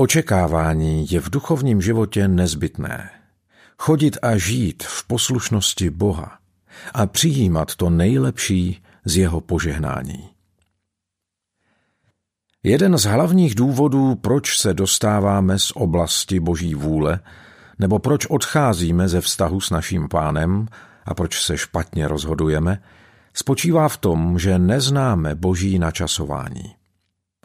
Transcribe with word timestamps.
Očekávání 0.00 1.06
je 1.10 1.20
v 1.20 1.30
duchovním 1.30 1.82
životě 1.82 2.28
nezbytné. 2.28 3.10
Chodit 3.78 4.18
a 4.22 4.36
žít 4.36 4.82
v 4.82 5.06
poslušnosti 5.06 5.90
Boha 5.90 6.38
a 6.94 7.06
přijímat 7.06 7.74
to 7.74 7.90
nejlepší 7.90 8.82
z 9.04 9.16
jeho 9.16 9.40
požehnání. 9.40 10.28
Jeden 12.62 12.98
z 12.98 13.04
hlavních 13.04 13.54
důvodů, 13.54 14.14
proč 14.14 14.58
se 14.58 14.74
dostáváme 14.74 15.58
z 15.58 15.72
oblasti 15.74 16.40
Boží 16.40 16.74
vůle, 16.74 17.20
nebo 17.78 17.98
proč 17.98 18.26
odcházíme 18.26 19.08
ze 19.08 19.20
vztahu 19.20 19.60
s 19.60 19.70
naším 19.70 20.08
pánem 20.08 20.66
a 21.04 21.14
proč 21.14 21.42
se 21.42 21.58
špatně 21.58 22.08
rozhodujeme, 22.08 22.82
spočívá 23.34 23.88
v 23.88 23.96
tom, 23.96 24.38
že 24.38 24.58
neznáme 24.58 25.34
Boží 25.34 25.78
načasování. 25.78 26.77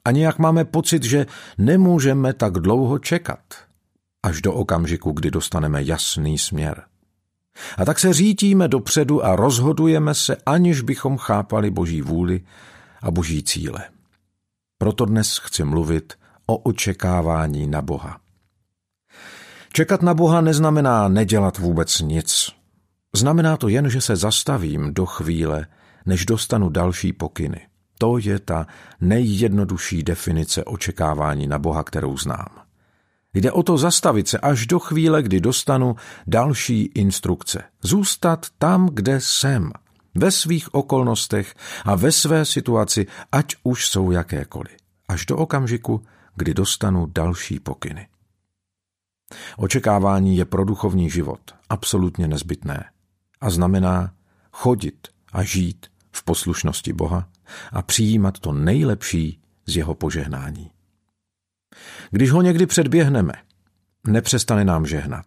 A 0.06 0.12
nějak 0.12 0.40
máme 0.40 0.66
pocit, 0.66 1.04
že 1.04 1.26
nemůžeme 1.58 2.34
tak 2.34 2.54
dlouho 2.54 3.00
čekat, 3.00 3.40
až 4.24 4.42
do 4.42 4.54
okamžiku, 4.54 5.12
kdy 5.12 5.32
dostaneme 5.32 5.84
jasný 5.84 6.38
směr. 6.38 6.84
A 7.78 7.86
tak 7.86 8.00
se 8.00 8.14
řítíme 8.14 8.68
dopředu 8.68 9.26
a 9.26 9.36
rozhodujeme 9.36 10.14
se, 10.14 10.38
aniž 10.46 10.82
bychom 10.82 11.18
chápali 11.18 11.72
Boží 11.72 12.02
vůli 12.02 12.42
a 13.02 13.12
Boží 13.12 13.44
cíle. 13.44 13.80
Proto 14.78 15.06
dnes 15.06 15.38
chci 15.38 15.64
mluvit 15.64 16.14
o 16.46 16.58
očekávání 16.58 17.68
na 17.68 17.82
Boha. 17.82 18.20
Čekat 19.74 20.02
na 20.02 20.14
Boha 20.14 20.42
neznamená 20.42 21.08
nedělat 21.08 21.58
vůbec 21.58 22.00
nic. 22.00 22.50
Znamená 23.16 23.58
to 23.58 23.68
jen, 23.68 23.90
že 23.90 24.02
se 24.02 24.16
zastavím 24.16 24.94
do 24.94 25.06
chvíle, 25.06 25.68
než 26.06 26.26
dostanu 26.26 26.70
další 26.70 27.14
pokyny. 27.14 27.68
To 28.04 28.18
je 28.18 28.40
ta 28.40 28.68
nejjednodušší 29.02 30.04
definice 30.04 30.64
očekávání 30.64 31.48
na 31.48 31.60
Boha, 31.60 31.84
kterou 31.84 32.18
znám. 32.18 32.48
Jde 33.34 33.52
o 33.52 33.64
to 33.64 33.78
zastavit 33.78 34.28
se 34.28 34.38
až 34.38 34.68
do 34.68 34.80
chvíle, 34.80 35.24
kdy 35.24 35.40
dostanu 35.40 35.96
další 36.28 36.82
instrukce. 36.84 37.64
Zůstat 37.82 38.46
tam, 38.58 38.90
kde 38.94 39.22
jsem, 39.22 39.72
ve 40.16 40.32
svých 40.32 40.74
okolnostech 40.74 41.56
a 41.86 41.96
ve 41.96 42.12
své 42.12 42.46
situaci, 42.46 43.08
ať 43.32 43.56
už 43.64 43.88
jsou 43.88 44.12
jakékoliv. 44.12 44.78
Až 45.08 45.26
do 45.26 45.38
okamžiku, 45.38 46.04
kdy 46.36 46.54
dostanu 46.54 47.06
další 47.06 47.60
pokyny. 47.60 48.08
Očekávání 49.58 50.38
je 50.38 50.46
pro 50.46 50.66
duchovní 50.66 51.10
život 51.10 51.40
absolutně 51.70 52.28
nezbytné 52.28 52.86
a 53.42 53.50
znamená 53.50 54.14
chodit 54.52 55.08
a 55.34 55.44
žít 55.44 55.88
v 56.12 56.24
poslušnosti 56.24 56.94
Boha 56.94 57.33
a 57.72 57.82
přijímat 57.82 58.40
to 58.40 58.54
nejlepší 58.54 59.40
z 59.66 59.78
jeho 59.78 59.96
požehnání. 59.96 60.72
Když 62.12 62.32
ho 62.32 62.42
někdy 62.42 62.66
předběhneme, 62.66 63.34
nepřestane 64.08 64.66
nám 64.66 64.86
žehnat. 64.86 65.26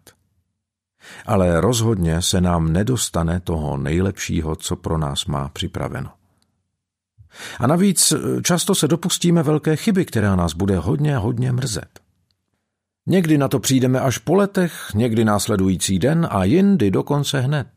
Ale 1.25 1.61
rozhodně 1.61 2.21
se 2.21 2.41
nám 2.41 2.73
nedostane 2.73 3.39
toho 3.39 3.77
nejlepšího, 3.77 4.55
co 4.55 4.75
pro 4.75 4.97
nás 4.97 5.25
má 5.25 5.49
připraveno. 5.49 6.09
A 7.59 7.67
navíc 7.67 8.13
často 8.43 8.75
se 8.75 8.87
dopustíme 8.87 9.43
velké 9.43 9.75
chyby, 9.75 10.05
která 10.05 10.35
nás 10.35 10.53
bude 10.53 10.77
hodně, 10.77 11.17
hodně 11.17 11.51
mrzet. 11.51 11.99
Někdy 13.07 13.37
na 13.37 13.47
to 13.47 13.59
přijdeme 13.59 13.99
až 14.01 14.17
po 14.17 14.35
letech, 14.35 14.91
někdy 14.95 15.25
následující 15.25 15.99
den 15.99 16.27
a 16.31 16.43
jindy 16.43 16.91
dokonce 16.91 17.39
hned. 17.39 17.67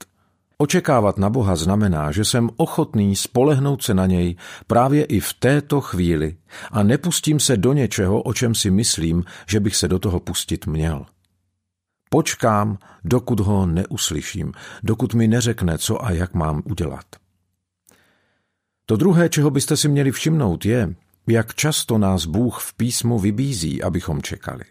Očekávat 0.62 1.18
na 1.18 1.30
Boha 1.30 1.56
znamená, 1.56 2.12
že 2.12 2.24
jsem 2.24 2.50
ochotný 2.56 3.16
spolehnout 3.16 3.82
se 3.82 3.94
na 3.94 4.06
něj 4.06 4.36
právě 4.66 5.04
i 5.04 5.20
v 5.20 5.32
této 5.32 5.80
chvíli 5.80 6.36
a 6.70 6.82
nepustím 6.82 7.40
se 7.40 7.56
do 7.56 7.72
něčeho, 7.72 8.22
o 8.22 8.34
čem 8.34 8.54
si 8.54 8.70
myslím, 8.70 9.24
že 9.46 9.60
bych 9.60 9.76
se 9.76 9.88
do 9.88 9.98
toho 9.98 10.20
pustit 10.20 10.66
měl. 10.66 11.06
Počkám, 12.10 12.78
dokud 13.04 13.40
ho 13.40 13.66
neuslyším, 13.66 14.52
dokud 14.82 15.14
mi 15.14 15.28
neřekne, 15.28 15.78
co 15.78 16.04
a 16.04 16.10
jak 16.10 16.34
mám 16.34 16.62
udělat. 16.64 17.04
To 18.86 18.96
druhé, 18.96 19.28
čeho 19.28 19.50
byste 19.50 19.76
si 19.76 19.88
měli 19.88 20.12
všimnout, 20.12 20.64
je, 20.64 20.94
jak 21.26 21.54
často 21.54 21.98
nás 21.98 22.26
Bůh 22.26 22.58
v 22.60 22.74
písmu 22.74 23.18
vybízí, 23.18 23.82
abychom 23.82 24.22
čekali. 24.22 24.64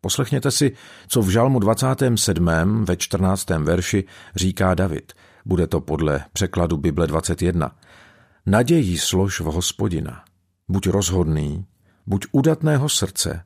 Poslechněte 0.00 0.50
si, 0.50 0.72
co 1.08 1.22
v 1.22 1.28
žalmu 1.28 1.58
27. 1.58 2.48
ve 2.84 2.96
14. 2.96 3.50
verši 3.50 4.04
říká 4.36 4.74
David. 4.74 5.12
Bude 5.44 5.66
to 5.66 5.80
podle 5.80 6.24
překladu 6.32 6.76
Bible 6.76 7.06
21. 7.06 7.76
Nadějí 8.46 8.98
slož 8.98 9.40
v 9.40 9.44
hospodina. 9.44 10.24
Buď 10.68 10.86
rozhodný, 10.86 11.66
buď 12.06 12.26
udatného 12.32 12.88
srdce, 12.88 13.44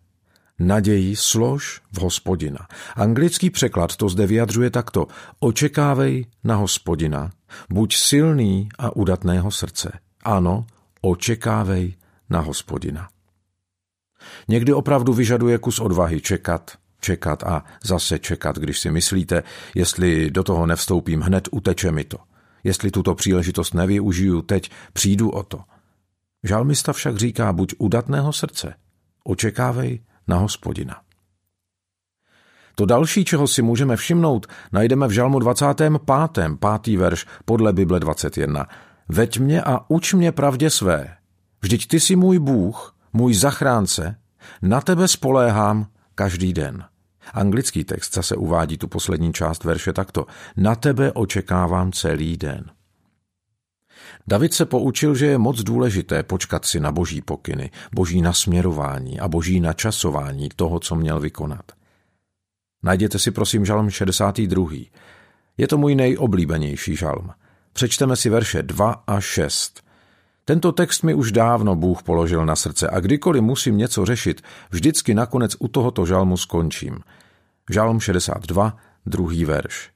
naději 0.59 1.17
slož 1.17 1.81
v 1.93 2.01
hospodina. 2.01 2.67
Anglický 2.97 3.51
překlad 3.51 3.97
to 3.97 4.09
zde 4.09 4.27
vyjadřuje 4.27 4.71
takto. 4.71 5.07
Očekávej 5.39 6.27
na 6.45 6.57
hospodina, 6.57 7.31
buď 7.71 7.97
silný 7.97 8.69
a 8.79 8.97
udatného 8.97 9.51
srdce. 9.51 9.99
Ano, 10.25 10.67
očekávej 11.01 11.95
na 12.31 12.41
hospodina. 12.41 13.09
Někdy 14.49 14.73
opravdu 14.73 15.13
vyžaduje 15.13 15.59
kus 15.59 15.81
odvahy 15.81 16.21
čekat, 16.21 16.71
čekat 17.01 17.43
a 17.43 17.65
zase 17.85 18.19
čekat, 18.19 18.59
když 18.59 18.79
si 18.79 18.91
myslíte, 18.91 19.43
jestli 19.75 20.31
do 20.31 20.43
toho 20.43 20.67
nevstoupím 20.67 21.21
hned, 21.21 21.49
uteče 21.51 21.93
mi 21.93 22.05
to. 22.05 22.19
Jestli 22.65 22.91
tuto 22.91 23.15
příležitost 23.15 23.75
nevyužiju 23.75 24.43
teď, 24.43 24.71
přijdu 24.93 25.31
o 25.31 25.43
to. 25.43 25.61
Žalmista 26.45 26.93
však 26.93 27.17
říká 27.17 27.53
buď 27.53 27.75
udatného 27.79 28.33
srdce, 28.33 28.75
očekávej 29.25 30.01
na 30.29 30.37
hospodina. 30.37 30.97
To 32.75 32.87
další, 32.87 33.25
čeho 33.25 33.47
si 33.47 33.63
můžeme 33.63 33.97
všimnout, 33.97 34.47
najdeme 34.73 35.09
v 35.09 35.11
žalmu 35.11 35.39
25. 35.39 35.93
pátý 36.59 36.97
verš 36.97 37.27
podle 37.45 37.73
Bible 37.73 38.01
21. 38.01 38.67
Veď 39.09 39.39
mě 39.39 39.63
a 39.63 39.91
uč 39.91 40.15
mě 40.15 40.33
pravdě 40.33 40.71
své. 40.71 41.17
Vždyť 41.63 41.89
ty 41.89 42.01
jsi 42.01 42.17
můj 42.17 42.39
Bůh, 42.39 42.94
můj 43.15 43.35
zachránce, 43.35 44.17
na 44.63 44.81
tebe 44.81 45.09
spoléhám 45.09 45.87
každý 46.15 46.53
den. 46.53 46.85
Anglický 47.33 47.85
text 47.85 48.15
zase 48.15 48.37
uvádí 48.37 48.79
tu 48.79 48.89
poslední 48.89 49.33
část 49.33 49.65
verše 49.65 49.93
takto. 49.93 50.27
Na 50.57 50.75
tebe 50.75 51.13
očekávám 51.13 51.93
celý 51.93 52.37
den. 52.37 52.71
David 54.27 54.55
se 54.55 54.67
poučil, 54.67 55.15
že 55.15 55.27
je 55.27 55.39
moc 55.39 55.63
důležité 55.63 56.23
počkat 56.23 56.65
si 56.65 56.81
na 56.81 56.93
boží 56.93 57.21
pokyny, 57.21 57.71
boží 57.95 58.23
nasměrování 58.23 59.21
a 59.21 59.29
boží 59.29 59.61
načasování 59.61 60.49
toho, 60.57 60.81
co 60.81 60.95
měl 60.95 61.21
vykonat. 61.21 61.73
Najděte 62.83 63.19
si 63.19 63.31
prosím 63.31 63.65
žalm 63.65 63.91
62. 63.91 64.69
Je 65.57 65.69
to 65.69 65.79
můj 65.79 65.95
nejoblíbenější 65.95 66.97
žalm. 66.97 67.31
Přečteme 67.73 68.17
si 68.17 68.31
verše 68.31 68.63
2 68.63 69.05
a 69.07 69.21
6. 69.21 69.85
Tento 70.45 70.73
text 70.73 71.03
mi 71.03 71.15
už 71.15 71.33
dávno 71.33 71.77
Bůh 71.77 72.03
položil 72.03 72.47
na 72.47 72.57
srdce 72.57 72.89
a 72.89 73.01
kdykoliv 73.01 73.43
musím 73.43 73.77
něco 73.77 74.05
řešit, 74.05 74.43
vždycky 74.71 75.15
nakonec 75.15 75.57
u 75.59 75.69
tohoto 75.69 76.07
žalmu 76.07 76.37
skončím. 76.37 76.99
Žalm 77.71 78.01
62, 78.01 78.77
druhý 79.07 79.45
verš. 79.45 79.91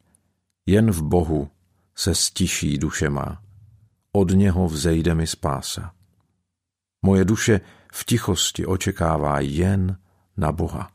Jen 0.66 0.90
v 0.90 1.02
Bohu 1.02 1.50
se 1.94 2.14
stiší 2.14 2.78
duše 2.78 3.10
má. 3.10 3.42
Od 4.12 4.30
něho 4.30 4.68
vzejde 4.68 5.14
mi 5.14 5.26
spása. 5.26 5.92
Moje 7.02 7.24
duše 7.24 7.60
v 7.92 8.04
tichosti 8.04 8.66
očekává 8.66 9.40
jen 9.40 9.98
na 10.36 10.52
Boha. 10.52 10.90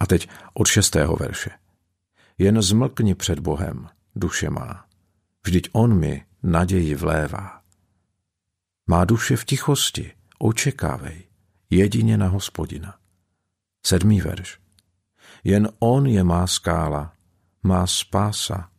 A 0.00 0.06
teď 0.06 0.28
od 0.54 0.66
šestého 0.66 1.16
verše. 1.16 1.50
Jen 2.38 2.62
zmlkni 2.62 3.14
před 3.14 3.38
Bohem, 3.38 3.88
duše 4.16 4.50
má. 4.50 4.84
Vždyť 5.46 5.68
On 5.72 5.98
mi 5.98 6.24
naději 6.42 6.94
vlévá. 6.94 7.63
Má 8.86 9.04
duše 9.04 9.36
v 9.36 9.44
tichosti, 9.44 10.12
očekávej, 10.38 11.24
jedině 11.70 12.16
na 12.16 12.28
hospodina. 12.28 12.94
Sedmý 13.86 14.20
verš. 14.20 14.58
Jen 15.44 15.68
on 15.78 16.06
je 16.06 16.24
má 16.24 16.46
skála, 16.46 17.12
má 17.62 17.86
spása, 17.86 18.70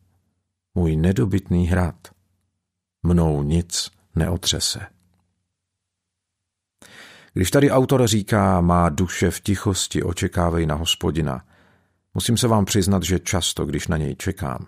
můj 0.74 0.96
nedobytný 0.96 1.66
hrad. 1.66 2.08
Mnou 3.02 3.42
nic 3.42 3.90
neotřese. 4.14 4.86
Když 7.32 7.50
tady 7.50 7.70
autor 7.70 8.06
říká, 8.06 8.60
má 8.60 8.88
duše 8.88 9.30
v 9.30 9.40
tichosti, 9.40 10.02
očekávej 10.02 10.66
na 10.66 10.74
hospodina, 10.74 11.44
musím 12.14 12.36
se 12.36 12.48
vám 12.48 12.64
přiznat, 12.64 13.02
že 13.02 13.18
často, 13.18 13.64
když 13.64 13.88
na 13.88 13.96
něj 13.96 14.14
čekám, 14.14 14.66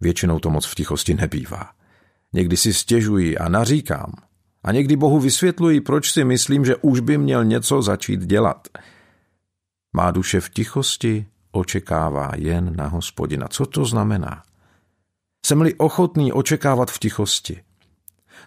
většinou 0.00 0.38
to 0.38 0.50
moc 0.50 0.66
v 0.66 0.74
tichosti 0.74 1.14
nebývá. 1.14 1.72
Někdy 2.32 2.56
si 2.56 2.74
stěžuji 2.74 3.38
a 3.38 3.48
naříkám, 3.48 4.12
a 4.64 4.72
někdy 4.72 4.96
Bohu 4.96 5.20
vysvětluji, 5.20 5.80
proč 5.80 6.12
si 6.12 6.24
myslím, 6.24 6.64
že 6.64 6.76
už 6.76 7.00
by 7.00 7.18
měl 7.18 7.44
něco 7.44 7.82
začít 7.82 8.20
dělat. 8.20 8.68
Má 9.96 10.10
duše 10.10 10.40
v 10.40 10.50
tichosti 10.50 11.26
očekává 11.52 12.30
jen 12.36 12.76
na 12.76 12.86
hospodina. 12.86 13.48
Co 13.48 13.66
to 13.66 13.84
znamená? 13.84 14.42
Jsem-li 15.46 15.74
ochotný 15.74 16.32
očekávat 16.32 16.90
v 16.90 16.98
tichosti? 16.98 17.62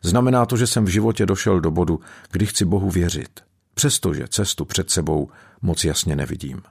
Znamená 0.03 0.45
to, 0.45 0.57
že 0.57 0.67
jsem 0.67 0.85
v 0.85 0.89
životě 0.89 1.25
došel 1.25 1.59
do 1.61 1.71
bodu, 1.71 1.99
kdy 2.31 2.45
chci 2.45 2.65
Bohu 2.65 2.89
věřit. 2.89 3.39
přestože 3.73 4.27
cestu 4.27 4.65
před 4.65 4.89
sebou 4.89 5.29
moc 5.61 5.83
jasně 5.83 6.15
nevidím. 6.15 6.61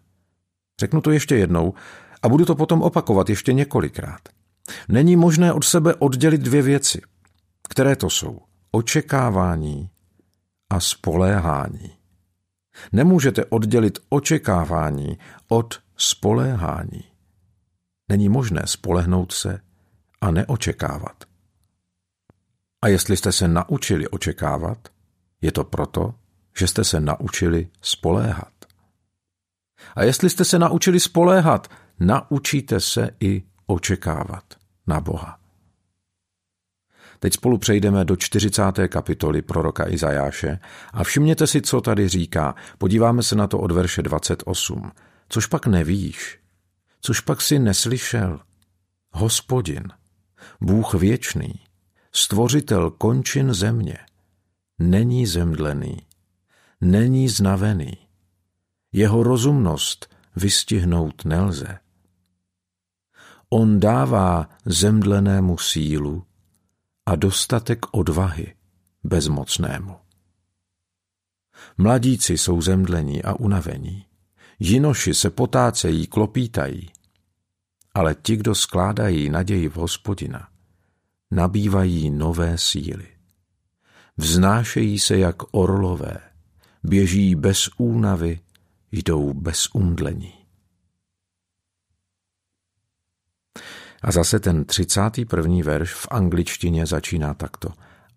Řeknu 0.80 1.00
to 1.00 1.10
ještě 1.10 1.36
jednou 1.36 1.74
a 2.22 2.28
budu 2.28 2.44
to 2.44 2.54
potom 2.54 2.82
opakovat 2.82 3.30
ještě 3.30 3.52
několikrát. 3.52 4.20
Není 4.88 5.16
možné 5.16 5.52
od 5.52 5.64
sebe 5.64 5.94
oddělit 5.94 6.40
dvě 6.40 6.62
věci, 6.62 7.00
které 7.68 7.96
to 7.96 8.10
jsou 8.10 8.45
očekávání 8.76 9.90
a 10.70 10.80
spoléhání. 10.80 11.96
Nemůžete 12.92 13.44
oddělit 13.44 13.98
očekávání 14.08 15.18
od 15.48 15.80
spoléhání. 15.96 17.04
Není 18.08 18.28
možné 18.28 18.62
spolehnout 18.66 19.32
se 19.32 19.60
a 20.20 20.30
neočekávat. 20.30 21.24
A 22.82 22.88
jestli 22.88 23.16
jste 23.16 23.32
se 23.32 23.48
naučili 23.48 24.08
očekávat, 24.08 24.88
je 25.40 25.52
to 25.52 25.64
proto, 25.64 26.14
že 26.58 26.66
jste 26.66 26.84
se 26.84 27.00
naučili 27.00 27.68
spoléhat. 27.80 28.52
A 29.96 30.02
jestli 30.02 30.30
jste 30.30 30.44
se 30.44 30.58
naučili 30.58 31.00
spoléhat, 31.00 31.68
naučíte 32.00 32.80
se 32.80 33.10
i 33.20 33.42
očekávat 33.66 34.44
na 34.86 35.00
Boha. 35.00 35.45
Teď 37.26 37.34
spolu 37.34 37.58
přejdeme 37.58 38.04
do 38.04 38.16
40. 38.16 38.62
kapitoly 38.88 39.42
proroka 39.42 39.88
Izajáše 39.88 40.58
a 40.92 41.04
všimněte 41.04 41.46
si, 41.46 41.62
co 41.62 41.80
tady 41.80 42.08
říká. 42.08 42.54
Podíváme 42.78 43.22
se 43.22 43.36
na 43.36 43.46
to 43.46 43.58
od 43.58 43.72
verše 43.72 44.02
28. 44.02 44.92
Což 45.28 45.46
pak 45.46 45.66
nevíš, 45.66 46.38
což 47.00 47.20
pak 47.20 47.40
si 47.40 47.58
neslyšel. 47.58 48.40
Hospodin, 49.12 49.82
Bůh 50.60 50.94
věčný, 50.94 51.54
stvořitel 52.12 52.90
končin 52.90 53.54
země, 53.54 53.98
není 54.78 55.26
zemdlený, 55.26 55.96
není 56.80 57.28
znavený. 57.28 57.98
Jeho 58.92 59.22
rozumnost 59.22 60.14
vystihnout 60.36 61.24
nelze. 61.24 61.78
On 63.50 63.80
dává 63.80 64.48
zemdlenému 64.66 65.58
sílu 65.58 66.25
a 67.06 67.16
dostatek 67.16 67.78
odvahy 67.90 68.54
bezmocnému. 69.04 69.96
Mladíci 71.78 72.38
jsou 72.38 72.60
zemdlení 72.60 73.22
a 73.22 73.34
unavení, 73.34 74.06
jinoši 74.58 75.14
se 75.14 75.30
potácejí, 75.30 76.06
klopítají, 76.06 76.90
ale 77.94 78.14
ti, 78.14 78.36
kdo 78.36 78.54
skládají 78.54 79.30
naději 79.30 79.68
v 79.68 79.74
hospodina, 79.76 80.48
nabývají 81.30 82.10
nové 82.10 82.58
síly. 82.58 83.06
Vznášejí 84.16 84.98
se 84.98 85.18
jak 85.18 85.36
orlové, 85.50 86.18
běží 86.82 87.34
bez 87.34 87.68
únavy, 87.76 88.40
jdou 88.92 89.32
bez 89.32 89.68
umdlení. 89.74 90.35
A 94.06 94.12
zase 94.12 94.40
ten 94.40 94.64
31. 94.64 95.56
verš 95.64 95.94
v 95.94 96.06
angličtině 96.10 96.86
začíná 96.86 97.34
takto. 97.34 97.68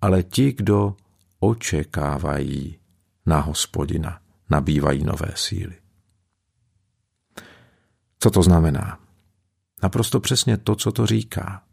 Ale 0.01 0.23
ti, 0.23 0.53
kdo 0.53 0.95
očekávají 1.39 2.79
na 3.25 3.39
hospodina, 3.39 4.21
nabývají 4.49 5.03
nové 5.03 5.31
síly. 5.35 5.75
Co 8.19 8.31
to 8.31 8.43
znamená? 8.43 8.99
Naprosto 9.83 10.19
přesně 10.19 10.57
to, 10.57 10.75
co 10.75 10.91
to 10.91 11.05
říká. 11.05 11.63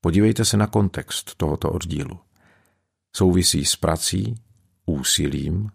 Podívejte 0.00 0.44
se 0.44 0.56
na 0.56 0.66
kontext 0.66 1.34
tohoto 1.34 1.70
oddílu. 1.70 2.20
Souvisí 3.16 3.64
s 3.64 3.76
prací, 3.76 4.34
úsilím 4.86 5.70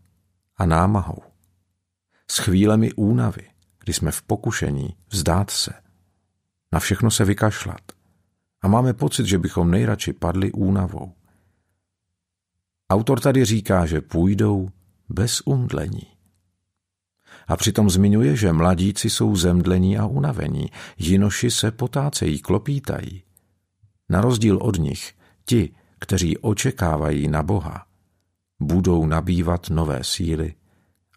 a 0.57 0.65
námahou. 0.65 1.23
S 2.31 2.37
chvílemi 2.37 2.93
únavy, 2.93 3.49
kdy 3.79 3.93
jsme 3.93 4.11
v 4.11 4.21
pokušení 4.21 4.95
vzdát 5.09 5.49
se– 5.49 5.73
na 6.75 6.79
všechno 6.79 7.11
se 7.11 7.25
vykašlat. 7.25 7.81
A 8.61 8.67
máme 8.67 8.93
pocit, 8.93 9.25
že 9.25 9.39
bychom 9.39 9.71
nejradši 9.71 10.13
padli 10.13 10.51
únavou. 10.51 11.13
Autor 12.89 13.19
tady 13.19 13.45
říká, 13.45 13.85
že 13.85 14.01
půjdou 14.01 14.69
bez 15.09 15.41
umdlení. 15.45 16.07
A 17.47 17.57
přitom 17.57 17.89
zmiňuje, 17.89 18.35
že 18.35 18.53
mladíci 18.53 19.09
jsou 19.09 19.35
zemdlení 19.35 19.97
a 19.97 20.05
unavení, 20.05 20.71
jinoši 20.97 21.51
se 21.51 21.71
potácejí, 21.71 22.39
klopítají. 22.39 23.23
Na 24.09 24.21
rozdíl 24.21 24.57
od 24.57 24.77
nich, 24.77 25.13
ti, 25.45 25.75
kteří 25.99 26.37
očekávají 26.37 27.27
na 27.27 27.43
Boha, 27.43 27.85
budou 28.59 29.05
nabývat 29.05 29.69
nové 29.69 30.03
síly 30.03 30.55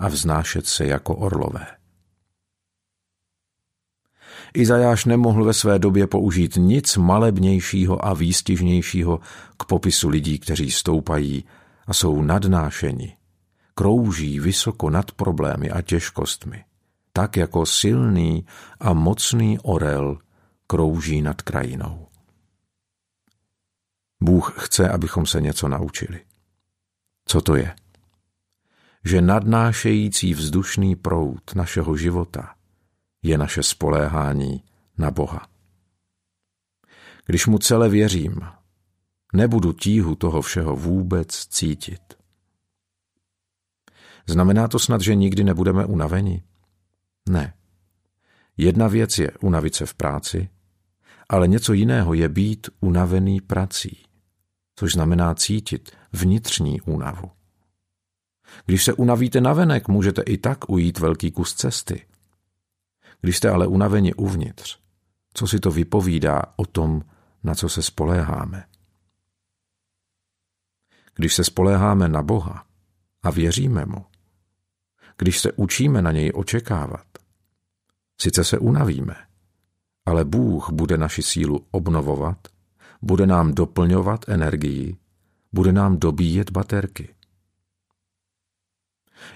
a 0.00 0.08
vznášet 0.08 0.66
se 0.66 0.86
jako 0.86 1.16
orlové. 1.16 1.77
Izajáš 4.54 5.04
nemohl 5.04 5.44
ve 5.44 5.52
své 5.52 5.78
době 5.78 6.06
použít 6.06 6.56
nic 6.56 6.96
malebnějšího 6.96 8.06
a 8.06 8.14
výstižnějšího 8.14 9.20
k 9.56 9.64
popisu 9.64 10.08
lidí, 10.08 10.38
kteří 10.38 10.70
stoupají 10.70 11.44
a 11.86 11.94
jsou 11.94 12.22
nadnášeni, 12.22 13.16
krouží 13.74 14.40
vysoko 14.40 14.90
nad 14.90 15.12
problémy 15.12 15.70
a 15.70 15.82
těžkostmi, 15.82 16.64
tak 17.12 17.36
jako 17.36 17.66
silný 17.66 18.46
a 18.80 18.92
mocný 18.92 19.58
orel 19.58 20.18
krouží 20.66 21.22
nad 21.22 21.42
krajinou. 21.42 22.06
Bůh 24.22 24.54
chce, 24.58 24.88
abychom 24.88 25.26
se 25.26 25.40
něco 25.40 25.68
naučili. 25.68 26.20
Co 27.24 27.40
to 27.40 27.56
je? 27.56 27.74
Že 29.04 29.22
nadnášející 29.22 30.34
vzdušný 30.34 30.96
proud 30.96 31.54
našeho 31.54 31.96
života 31.96 32.57
je 33.22 33.38
naše 33.38 33.62
spoléhání 33.62 34.64
na 34.98 35.10
Boha. 35.10 35.48
Když 37.26 37.46
mu 37.46 37.58
celé 37.58 37.88
věřím, 37.88 38.40
nebudu 39.32 39.72
tíhu 39.72 40.14
toho 40.14 40.42
všeho 40.42 40.76
vůbec 40.76 41.46
cítit. 41.46 42.00
Znamená 44.26 44.68
to 44.68 44.78
snad, 44.78 45.00
že 45.00 45.14
nikdy 45.14 45.44
nebudeme 45.44 45.84
unaveni? 45.86 46.42
Ne. 47.28 47.54
Jedna 48.56 48.88
věc 48.88 49.18
je 49.18 49.30
unavit 49.40 49.74
se 49.74 49.86
v 49.86 49.94
práci, 49.94 50.48
ale 51.28 51.48
něco 51.48 51.72
jiného 51.72 52.14
je 52.14 52.28
být 52.28 52.70
unavený 52.80 53.40
prací, 53.40 54.02
což 54.76 54.92
znamená 54.92 55.34
cítit 55.34 55.90
vnitřní 56.12 56.80
únavu. 56.80 57.30
Když 58.66 58.84
se 58.84 58.92
unavíte 58.92 59.40
navenek, 59.40 59.88
můžete 59.88 60.22
i 60.22 60.38
tak 60.38 60.70
ujít 60.70 60.98
velký 60.98 61.30
kus 61.30 61.54
cesty– 61.54 62.06
když 63.20 63.36
jste 63.36 63.50
ale 63.50 63.66
unaveni 63.66 64.14
uvnitř, 64.14 64.78
co 65.34 65.46
si 65.46 65.60
to 65.60 65.70
vypovídá 65.70 66.42
o 66.56 66.66
tom, 66.66 67.02
na 67.42 67.54
co 67.54 67.68
se 67.68 67.82
spoléháme? 67.82 68.64
Když 71.14 71.34
se 71.34 71.44
spoléháme 71.44 72.08
na 72.08 72.22
Boha 72.22 72.64
a 73.22 73.30
věříme 73.30 73.84
mu, 73.84 74.04
když 75.18 75.40
se 75.40 75.52
učíme 75.52 76.02
na 76.02 76.12
něj 76.12 76.32
očekávat, 76.34 77.06
sice 78.20 78.44
se 78.44 78.58
unavíme, 78.58 79.16
ale 80.06 80.24
Bůh 80.24 80.70
bude 80.70 80.96
naši 80.96 81.22
sílu 81.22 81.66
obnovovat, 81.70 82.38
bude 83.02 83.26
nám 83.26 83.54
doplňovat 83.54 84.28
energii, 84.28 84.96
bude 85.52 85.72
nám 85.72 85.98
dobíjet 85.98 86.50
baterky. 86.50 87.14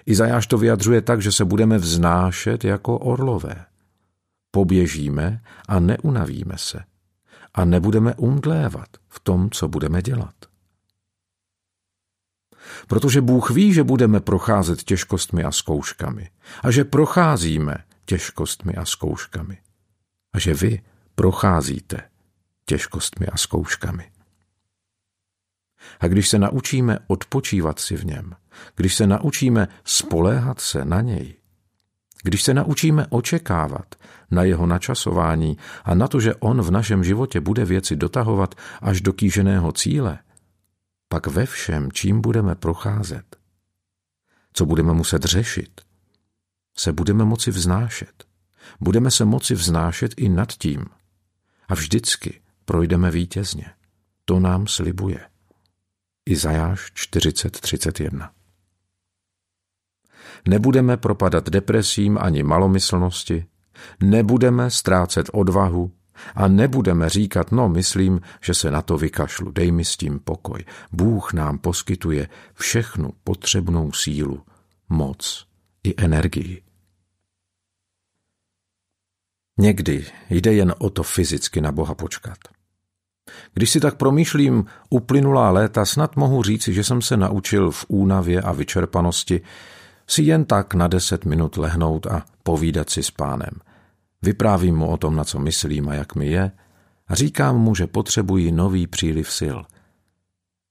Izajáš 0.06 0.46
to 0.46 0.58
vyjadřuje 0.58 1.02
tak, 1.02 1.22
že 1.22 1.32
se 1.32 1.44
budeme 1.44 1.78
vznášet 1.78 2.64
jako 2.64 2.98
orlové 2.98 3.66
poběžíme 4.52 5.42
a 5.68 5.80
neunavíme 5.80 6.58
se 6.58 6.84
a 7.54 7.64
nebudeme 7.64 8.14
umdlévat 8.14 8.88
v 9.08 9.20
tom, 9.20 9.50
co 9.50 9.68
budeme 9.68 10.02
dělat. 10.02 10.34
Protože 12.86 13.20
Bůh 13.20 13.50
ví, 13.50 13.72
že 13.72 13.84
budeme 13.84 14.20
procházet 14.20 14.82
těžkostmi 14.82 15.44
a 15.44 15.52
zkouškami 15.52 16.30
a 16.62 16.70
že 16.70 16.84
procházíme 16.84 17.84
těžkostmi 18.04 18.74
a 18.74 18.84
zkouškami 18.84 19.58
a 20.32 20.38
že 20.38 20.54
vy 20.54 20.82
procházíte 21.14 22.08
těžkostmi 22.64 23.26
a 23.26 23.36
zkouškami. 23.36 24.12
A 26.00 26.08
když 26.08 26.28
se 26.28 26.38
naučíme 26.38 26.98
odpočívat 27.06 27.78
si 27.78 27.96
v 27.96 28.04
něm, 28.04 28.36
když 28.76 28.94
se 28.94 29.06
naučíme 29.06 29.68
spoléhat 29.84 30.60
se 30.60 30.84
na 30.84 31.00
něj, 31.00 31.41
když 32.22 32.42
se 32.42 32.54
naučíme 32.54 33.06
očekávat 33.10 33.94
na 34.30 34.42
jeho 34.42 34.66
načasování 34.66 35.58
a 35.84 35.94
na 35.94 36.08
to, 36.08 36.20
že 36.20 36.34
on 36.34 36.62
v 36.62 36.70
našem 36.70 37.04
životě 37.04 37.40
bude 37.40 37.64
věci 37.64 37.96
dotahovat 37.96 38.54
až 38.80 39.00
do 39.00 39.12
kýženého 39.12 39.72
cíle, 39.72 40.18
pak 41.08 41.26
ve 41.26 41.46
všem, 41.46 41.92
čím 41.92 42.20
budeme 42.20 42.54
procházet, 42.54 43.36
co 44.52 44.66
budeme 44.66 44.92
muset 44.92 45.22
řešit, 45.24 45.80
se 46.76 46.92
budeme 46.92 47.24
moci 47.24 47.50
vznášet. 47.50 48.24
Budeme 48.80 49.10
se 49.10 49.24
moci 49.24 49.54
vznášet 49.54 50.14
i 50.16 50.28
nad 50.28 50.52
tím. 50.52 50.84
A 51.68 51.74
vždycky 51.74 52.40
projdeme 52.64 53.10
vítězně. 53.10 53.70
To 54.24 54.40
nám 54.40 54.66
slibuje. 54.66 55.20
Izajáš 56.26 56.92
40.31 56.92 58.30
nebudeme 60.48 60.96
propadat 60.96 61.48
depresím 61.48 62.18
ani 62.20 62.42
malomyslnosti, 62.42 63.44
nebudeme 64.00 64.70
ztrácet 64.70 65.30
odvahu 65.32 65.90
a 66.34 66.48
nebudeme 66.48 67.08
říkat, 67.08 67.52
no 67.52 67.68
myslím, 67.68 68.20
že 68.40 68.54
se 68.54 68.70
na 68.70 68.82
to 68.82 68.98
vykašlu, 68.98 69.50
dej 69.50 69.72
mi 69.72 69.84
s 69.84 69.96
tím 69.96 70.18
pokoj. 70.18 70.64
Bůh 70.92 71.32
nám 71.32 71.58
poskytuje 71.58 72.28
všechnu 72.54 73.10
potřebnou 73.24 73.92
sílu, 73.92 74.42
moc 74.88 75.46
i 75.84 75.94
energii. 75.96 76.62
Někdy 79.58 80.06
jde 80.30 80.52
jen 80.52 80.74
o 80.78 80.90
to 80.90 81.02
fyzicky 81.02 81.60
na 81.60 81.72
Boha 81.72 81.94
počkat. 81.94 82.38
Když 83.54 83.70
si 83.70 83.80
tak 83.80 83.96
promýšlím 83.96 84.64
uplynulá 84.90 85.50
léta, 85.50 85.84
snad 85.84 86.16
mohu 86.16 86.42
říci, 86.42 86.74
že 86.74 86.84
jsem 86.84 87.02
se 87.02 87.16
naučil 87.16 87.70
v 87.70 87.84
únavě 87.88 88.42
a 88.42 88.52
vyčerpanosti 88.52 89.40
si 90.06 90.22
jen 90.22 90.44
tak 90.44 90.74
na 90.74 90.88
deset 90.88 91.24
minut 91.24 91.56
lehnout 91.56 92.06
a 92.06 92.24
povídat 92.42 92.90
si 92.90 93.02
s 93.02 93.10
pánem. 93.10 93.52
Vyprávím 94.22 94.76
mu 94.76 94.88
o 94.88 94.96
tom, 94.96 95.16
na 95.16 95.24
co 95.24 95.38
myslím 95.38 95.88
a 95.88 95.94
jak 95.94 96.14
mi 96.14 96.26
je, 96.26 96.52
a 97.08 97.14
říkám 97.14 97.56
mu, 97.56 97.74
že 97.74 97.86
potřebuji 97.86 98.52
nový 98.52 98.86
příliv 98.86 99.32
sil. 99.38 99.58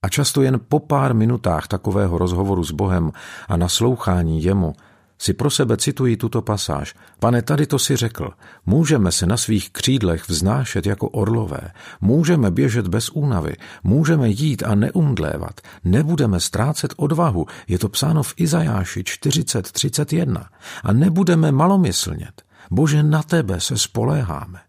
A 0.03 0.09
často 0.09 0.41
jen 0.41 0.59
po 0.67 0.79
pár 0.79 1.15
minutách 1.15 1.67
takového 1.67 2.17
rozhovoru 2.17 2.63
s 2.63 2.71
Bohem 2.71 3.11
a 3.47 3.57
naslouchání 3.57 4.43
jemu 4.43 4.73
si 5.21 5.33
pro 5.33 5.49
sebe 5.49 5.77
cituji 5.77 6.17
tuto 6.17 6.41
pasáž. 6.41 6.95
Pane, 7.19 7.41
tady 7.41 7.67
to 7.67 7.79
si 7.79 7.95
řekl. 7.95 8.31
Můžeme 8.65 9.11
se 9.11 9.25
na 9.25 9.37
svých 9.37 9.69
křídlech 9.69 10.29
vznášet 10.29 10.85
jako 10.85 11.09
orlové, 11.09 11.71
můžeme 12.01 12.51
běžet 12.51 12.87
bez 12.87 13.09
únavy, 13.09 13.55
můžeme 13.83 14.29
jít 14.29 14.63
a 14.63 14.75
neumdlévat, 14.75 15.61
nebudeme 15.83 16.39
ztrácet 16.39 16.93
odvahu, 16.97 17.45
je 17.67 17.79
to 17.79 17.89
psáno 17.89 18.23
v 18.23 18.33
Izajáši 18.37 19.01
40.31, 19.01 20.45
a 20.83 20.93
nebudeme 20.93 21.51
malomyslnět. 21.51 22.41
Bože, 22.71 23.03
na 23.03 23.23
tebe 23.23 23.59
se 23.59 23.77
spoléháme. 23.77 24.59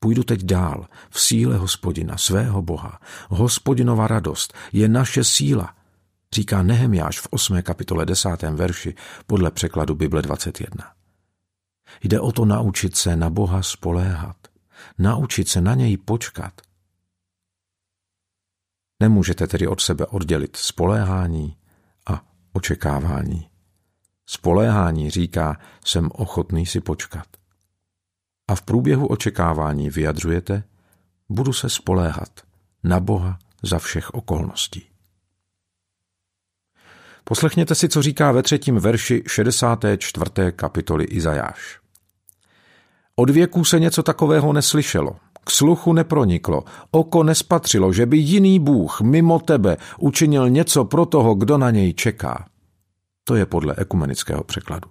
Půjdu 0.00 0.22
teď 0.22 0.42
dál 0.42 0.86
v 1.10 1.20
síle 1.20 1.56
hospodina, 1.56 2.16
svého 2.16 2.62
Boha. 2.62 2.98
Hospodinova 3.28 4.06
radost 4.06 4.54
je 4.72 4.88
naše 4.88 5.24
síla 5.24 5.77
říká 6.34 6.62
Nehemjáš 6.62 7.20
v 7.20 7.28
8. 7.30 7.62
kapitole 7.62 8.06
10. 8.06 8.42
verši 8.42 8.94
podle 9.26 9.50
překladu 9.50 9.94
Bible 9.94 10.22
21. 10.22 10.92
Jde 12.02 12.20
o 12.20 12.32
to 12.32 12.44
naučit 12.44 12.96
se 12.96 13.16
na 13.16 13.30
Boha 13.30 13.62
spoléhat, 13.62 14.36
naučit 14.98 15.48
se 15.48 15.60
na 15.60 15.74
něj 15.74 15.96
počkat. 15.96 16.60
Nemůžete 19.00 19.46
tedy 19.46 19.66
od 19.66 19.80
sebe 19.80 20.06
oddělit 20.06 20.56
spoléhání 20.56 21.56
a 22.06 22.24
očekávání. 22.52 23.50
Spoléhání 24.26 25.10
říká, 25.10 25.60
jsem 25.84 26.10
ochotný 26.12 26.66
si 26.66 26.80
počkat. 26.80 27.26
A 28.48 28.54
v 28.54 28.62
průběhu 28.62 29.06
očekávání 29.06 29.90
vyjadřujete, 29.90 30.64
budu 31.28 31.52
se 31.52 31.70
spoléhat 31.70 32.40
na 32.84 33.00
Boha 33.00 33.38
za 33.62 33.78
všech 33.78 34.10
okolností. 34.14 34.87
Poslechněte 37.28 37.74
si, 37.74 37.88
co 37.88 38.02
říká 38.02 38.32
ve 38.32 38.42
třetím 38.42 38.76
verši 38.76 39.22
64. 39.26 40.30
kapitoly 40.56 41.04
Izajáš. 41.04 41.78
Od 43.16 43.30
věků 43.30 43.64
se 43.64 43.80
něco 43.80 44.02
takového 44.02 44.52
neslyšelo, 44.52 45.16
k 45.44 45.50
sluchu 45.50 45.92
neproniklo, 45.92 46.64
oko 46.90 47.22
nespatřilo, 47.22 47.92
že 47.92 48.06
by 48.06 48.16
jiný 48.16 48.60
Bůh 48.60 49.00
mimo 49.00 49.38
tebe 49.38 49.76
učinil 49.98 50.50
něco 50.50 50.84
pro 50.84 51.06
toho, 51.06 51.34
kdo 51.34 51.58
na 51.58 51.70
něj 51.70 51.94
čeká. 51.94 52.46
To 53.24 53.34
je 53.34 53.46
podle 53.46 53.74
ekumenického 53.78 54.44
překladu. 54.44 54.88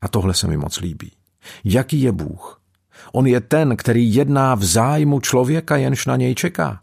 A 0.00 0.08
tohle 0.08 0.34
se 0.34 0.46
mi 0.46 0.56
moc 0.56 0.80
líbí. 0.80 1.12
Jaký 1.64 2.02
je 2.02 2.12
Bůh? 2.12 2.60
On 3.12 3.26
je 3.26 3.40
ten, 3.40 3.76
který 3.76 4.14
jedná 4.14 4.54
v 4.54 4.64
zájmu 4.64 5.20
člověka, 5.20 5.76
jenž 5.76 6.06
na 6.06 6.16
něj 6.16 6.34
čeká. 6.34 6.80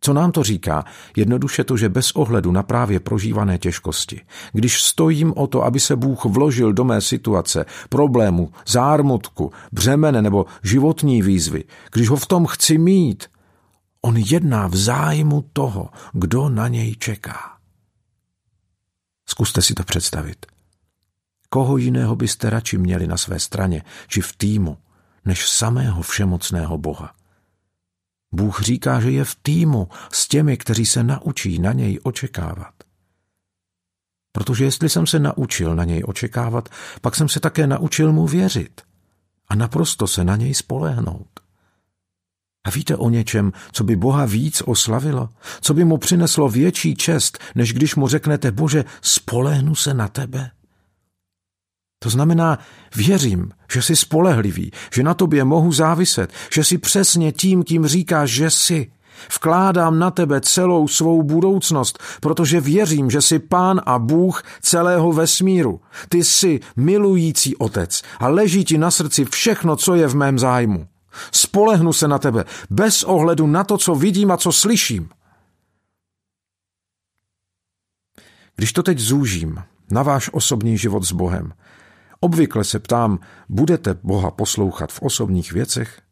Co 0.00 0.12
nám 0.12 0.32
to 0.32 0.42
říká? 0.42 0.84
Jednoduše 1.16 1.64
to, 1.64 1.76
že 1.76 1.88
bez 1.88 2.12
ohledu 2.12 2.52
na 2.52 2.62
právě 2.62 3.00
prožívané 3.00 3.58
těžkosti, 3.58 4.20
když 4.52 4.82
stojím 4.82 5.32
o 5.36 5.46
to, 5.46 5.64
aby 5.64 5.80
se 5.80 5.96
Bůh 5.96 6.24
vložil 6.24 6.72
do 6.72 6.84
mé 6.84 7.00
situace, 7.00 7.64
problému, 7.88 8.52
zármutku, 8.66 9.52
břemene 9.72 10.22
nebo 10.22 10.46
životní 10.62 11.22
výzvy, 11.22 11.64
když 11.92 12.08
ho 12.08 12.16
v 12.16 12.26
tom 12.26 12.46
chci 12.46 12.78
mít, 12.78 13.26
on 14.00 14.16
jedná 14.16 14.66
v 14.66 14.76
zájmu 14.76 15.44
toho, 15.52 15.88
kdo 16.12 16.48
na 16.48 16.68
něj 16.68 16.96
čeká. 16.96 17.58
Zkuste 19.26 19.62
si 19.62 19.74
to 19.74 19.84
představit. 19.84 20.46
Koho 21.48 21.76
jiného 21.76 22.16
byste 22.16 22.50
radši 22.50 22.78
měli 22.78 23.06
na 23.06 23.16
své 23.16 23.38
straně 23.38 23.82
či 24.08 24.20
v 24.20 24.36
týmu, 24.36 24.78
než 25.24 25.48
samého 25.48 26.02
všemocného 26.02 26.78
Boha? 26.78 27.17
Bůh 28.32 28.62
říká, 28.62 29.00
že 29.00 29.10
je 29.10 29.24
v 29.24 29.34
týmu 29.42 29.88
s 30.12 30.28
těmi, 30.28 30.56
kteří 30.56 30.86
se 30.86 31.02
naučí 31.02 31.58
na 31.58 31.72
něj 31.72 31.98
očekávat. 32.02 32.74
Protože 34.32 34.64
jestli 34.64 34.88
jsem 34.88 35.06
se 35.06 35.18
naučil 35.18 35.76
na 35.76 35.84
něj 35.84 36.02
očekávat, 36.06 36.68
pak 37.00 37.16
jsem 37.16 37.28
se 37.28 37.40
také 37.40 37.66
naučil 37.66 38.12
mu 38.12 38.26
věřit 38.26 38.80
a 39.48 39.54
naprosto 39.54 40.06
se 40.06 40.24
na 40.24 40.36
něj 40.36 40.54
spolehnout. 40.54 41.40
A 42.66 42.70
víte 42.70 42.96
o 42.96 43.10
něčem, 43.10 43.52
co 43.72 43.84
by 43.84 43.96
Boha 43.96 44.24
víc 44.24 44.62
oslavilo? 44.66 45.28
Co 45.60 45.74
by 45.74 45.84
mu 45.84 45.98
přineslo 45.98 46.48
větší 46.48 46.94
čest, 46.94 47.38
než 47.54 47.72
když 47.72 47.94
mu 47.94 48.08
řeknete, 48.08 48.52
Bože, 48.52 48.84
spolehnu 49.02 49.74
se 49.74 49.94
na 49.94 50.08
tebe? 50.08 50.50
To 51.98 52.10
znamená, 52.10 52.58
věřím, 52.96 53.50
že 53.72 53.82
jsi 53.82 53.96
spolehlivý, 53.96 54.70
že 54.94 55.02
na 55.02 55.14
tobě 55.14 55.44
mohu 55.44 55.72
záviset, 55.72 56.32
že 56.52 56.64
jsi 56.64 56.78
přesně 56.78 57.32
tím, 57.32 57.62
kým 57.62 57.86
říkáš, 57.86 58.30
že 58.30 58.50
jsi. 58.50 58.90
Vkládám 59.34 59.98
na 59.98 60.10
tebe 60.10 60.40
celou 60.40 60.88
svou 60.88 61.22
budoucnost, 61.22 61.98
protože 62.20 62.60
věřím, 62.60 63.10
že 63.10 63.22
jsi 63.22 63.38
pán 63.38 63.80
a 63.86 63.98
Bůh 63.98 64.42
celého 64.62 65.12
vesmíru. 65.12 65.80
Ty 66.08 66.24
jsi 66.24 66.60
milující 66.76 67.56
otec 67.56 68.02
a 68.20 68.28
leží 68.28 68.64
ti 68.64 68.78
na 68.78 68.90
srdci 68.90 69.24
všechno, 69.24 69.76
co 69.76 69.94
je 69.94 70.08
v 70.08 70.14
mém 70.14 70.38
zájmu. 70.38 70.86
Spolehnu 71.32 71.92
se 71.92 72.08
na 72.08 72.18
tebe, 72.18 72.44
bez 72.70 73.02
ohledu 73.02 73.46
na 73.46 73.64
to, 73.64 73.78
co 73.78 73.94
vidím 73.94 74.30
a 74.30 74.36
co 74.36 74.52
slyším. 74.52 75.08
Když 78.56 78.72
to 78.72 78.82
teď 78.82 78.98
zúžím 78.98 79.62
na 79.90 80.02
váš 80.02 80.30
osobní 80.32 80.78
život 80.78 81.04
s 81.04 81.12
Bohem, 81.12 81.52
Obvykle 82.20 82.64
se 82.64 82.78
ptám, 82.78 83.18
budete 83.48 83.94
Boha 84.02 84.30
poslouchat 84.30 84.92
v 84.92 85.02
osobních 85.02 85.52
věcech? 85.52 86.02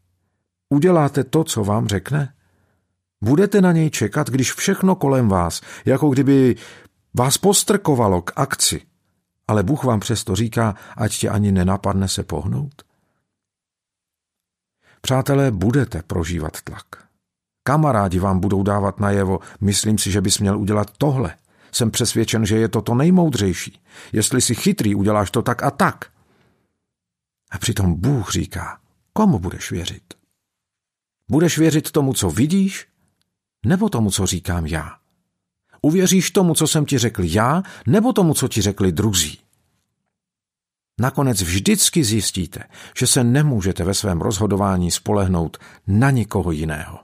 Uděláte 0.68 1.25
to, 1.25 1.44
co 1.44 1.64
vám 1.64 1.88
řekne? 1.88 2.34
Budete 3.25 3.60
na 3.60 3.72
něj 3.72 3.90
čekat, 3.90 4.30
když 4.30 4.52
všechno 4.52 4.96
kolem 4.96 5.28
vás, 5.28 5.60
jako 5.84 6.10
kdyby 6.10 6.56
vás 7.14 7.38
postrkovalo 7.38 8.22
k 8.22 8.32
akci, 8.36 8.82
ale 9.48 9.62
Bůh 9.62 9.84
vám 9.84 10.00
přesto 10.00 10.36
říká, 10.36 10.75
ať 10.96 11.18
tě 11.18 11.28
ani 11.28 11.52
nenapadne 11.52 12.08
se 12.08 12.22
pohnout? 12.22 12.82
Přátelé, 15.00 15.50
budete 15.50 16.02
prožívat 16.02 16.60
tlak. 16.60 16.86
Kamarádi 17.62 18.18
vám 18.18 18.40
budou 18.40 18.62
dávat 18.62 19.00
najevo, 19.00 19.38
myslím 19.60 19.98
si, 19.98 20.10
že 20.10 20.20
bys 20.20 20.38
měl 20.38 20.58
udělat 20.58 20.90
tohle– 20.98 21.34
jsem 21.73 21.90
přesvědčen, 21.90 22.46
že 22.46 22.56
je 22.56 22.68
to 22.68 22.82
to 22.82 22.94
nejmoudřejší. 22.94 23.80
Jestli 24.12 24.40
si 24.40 24.54
chytrý, 24.54 24.94
uděláš 24.94 25.30
to 25.30 25.42
tak 25.42 25.62
a 25.62 25.70
tak. 25.70 26.04
A 27.50 27.58
přitom 27.58 27.94
Bůh 27.94 28.32
říká, 28.32 28.78
komu 29.12 29.38
budeš 29.38 29.70
věřit? 29.70 30.14
Budeš 31.30 31.58
věřit 31.58 31.90
tomu, 31.90 32.14
co 32.14 32.30
vidíš, 32.30 32.87
nebo 33.66 33.88
tomu, 33.88 34.11
co 34.11 34.26
říkám 34.26 34.66
já? 34.66 34.96
Uvěříš 35.82 36.30
tomu, 36.30 36.54
co 36.54 36.66
jsem 36.66 36.87
ti 36.87 36.99
řekl 36.99 37.25
já, 37.25 37.62
nebo 37.87 38.12
tomu, 38.12 38.35
co 38.35 38.49
ti 38.49 38.62
řekli 38.62 38.92
druzí? 38.92 39.38
Nakonec 41.00 41.42
vždycky 41.42 42.04
zjistíte, 42.04 42.64
že 42.99 43.06
se 43.06 43.25
nemůžete 43.25 43.85
ve 43.85 43.94
svém 43.94 44.20
rozhodování 44.20 44.90
spolehnout 44.90 45.58
na 45.87 46.11
nikoho 46.11 46.50
jiného. 46.50 46.99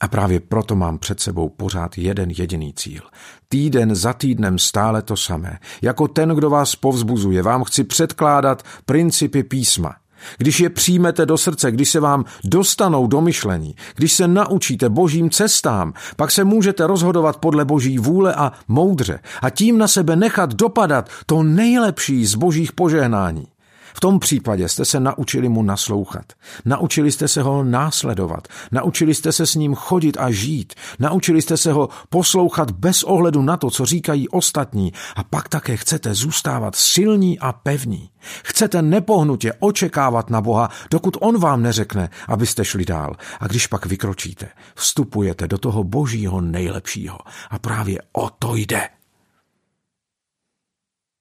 A 0.00 0.08
právě 0.08 0.40
proto 0.40 0.76
mám 0.76 0.98
před 0.98 1.20
sebou 1.20 1.48
pořád 1.48 1.98
jeden 1.98 2.30
jediný 2.30 2.72
cíl. 2.72 3.02
Týden 3.48 3.94
za 3.94 4.12
týdnem 4.12 4.58
stále 4.58 5.02
to 5.02 5.16
samé. 5.16 5.58
Jako 5.82 6.08
ten, 6.08 6.28
kdo 6.28 6.50
vás 6.50 6.76
povzbuzuje, 6.76 7.42
vám 7.42 7.64
chci 7.64 7.84
předkládat 7.84 8.62
principy 8.84 9.42
písma. 9.42 9.94
Když 10.38 10.60
je 10.60 10.70
přijmete 10.70 11.26
do 11.26 11.38
srdce, 11.38 11.70
když 11.70 11.90
se 11.90 12.00
vám 12.00 12.24
dostanou 12.44 13.06
do 13.06 13.20
myšlení, 13.20 13.74
když 13.94 14.12
se 14.12 14.28
naučíte 14.28 14.88
božím 14.88 15.30
cestám, 15.30 15.92
pak 16.16 16.30
se 16.30 16.44
můžete 16.44 16.86
rozhodovat 16.86 17.36
podle 17.36 17.64
boží 17.64 17.98
vůle 17.98 18.34
a 18.34 18.52
moudře 18.68 19.18
a 19.42 19.50
tím 19.50 19.78
na 19.78 19.88
sebe 19.88 20.16
nechat 20.16 20.54
dopadat 20.54 21.08
to 21.26 21.42
nejlepší 21.42 22.26
z 22.26 22.34
božích 22.34 22.72
požehnání. 22.72 23.46
V 23.94 24.00
tom 24.00 24.18
případě 24.18 24.68
jste 24.68 24.84
se 24.84 25.00
naučili 25.00 25.48
mu 25.48 25.62
naslouchat. 25.62 26.32
Naučili 26.64 27.12
jste 27.12 27.28
se 27.28 27.42
ho 27.42 27.64
následovat. 27.64 28.48
Naučili 28.72 29.14
jste 29.14 29.32
se 29.32 29.46
s 29.46 29.54
ním 29.54 29.74
chodit 29.74 30.16
a 30.20 30.30
žít. 30.30 30.74
Naučili 30.98 31.42
jste 31.42 31.56
se 31.56 31.72
ho 31.72 31.88
poslouchat 32.08 32.70
bez 32.70 33.02
ohledu 33.02 33.42
na 33.42 33.56
to, 33.56 33.70
co 33.70 33.86
říkají 33.86 34.28
ostatní. 34.28 34.92
A 35.16 35.24
pak 35.24 35.48
také 35.48 35.76
chcete 35.76 36.14
zůstávat 36.14 36.76
silní 36.76 37.38
a 37.38 37.52
pevní. 37.52 38.10
Chcete 38.44 38.82
nepohnutě 38.82 39.52
očekávat 39.58 40.30
na 40.30 40.40
Boha, 40.40 40.70
dokud 40.90 41.16
on 41.20 41.38
vám 41.38 41.62
neřekne, 41.62 42.10
abyste 42.28 42.64
šli 42.64 42.84
dál. 42.84 43.16
A 43.40 43.46
když 43.46 43.66
pak 43.66 43.86
vykročíte, 43.86 44.48
vstupujete 44.74 45.48
do 45.48 45.58
toho 45.58 45.84
božího 45.84 46.40
nejlepšího. 46.40 47.18
A 47.50 47.58
právě 47.58 47.98
o 48.12 48.30
to 48.30 48.54
jde. 48.54 48.88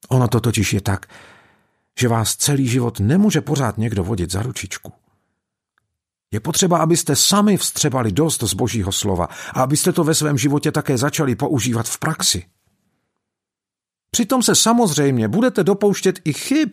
Ono 0.09 0.27
to 0.27 0.39
totiž 0.39 0.73
je 0.73 0.81
tak, 0.81 1.05
že 1.99 2.07
vás 2.07 2.35
celý 2.35 2.67
život 2.67 2.99
nemůže 2.99 3.41
pořád 3.41 3.77
někdo 3.77 4.03
vodit 4.03 4.31
za 4.31 4.41
ručičku. 4.41 4.93
Je 6.31 6.39
potřeba, 6.39 6.77
abyste 6.77 7.15
sami 7.15 7.57
vstřebali 7.57 8.11
dost 8.11 8.43
z 8.43 8.53
božího 8.53 8.91
slova 8.91 9.25
a 9.53 9.61
abyste 9.61 9.93
to 9.93 10.03
ve 10.03 10.15
svém 10.15 10.37
životě 10.37 10.71
také 10.71 10.97
začali 10.97 11.35
používat 11.35 11.87
v 11.87 11.99
praxi. 11.99 12.45
Přitom 14.11 14.43
se 14.43 14.55
samozřejmě 14.55 15.27
budete 15.27 15.63
dopouštět 15.63 16.19
i 16.25 16.33
chyb. 16.33 16.69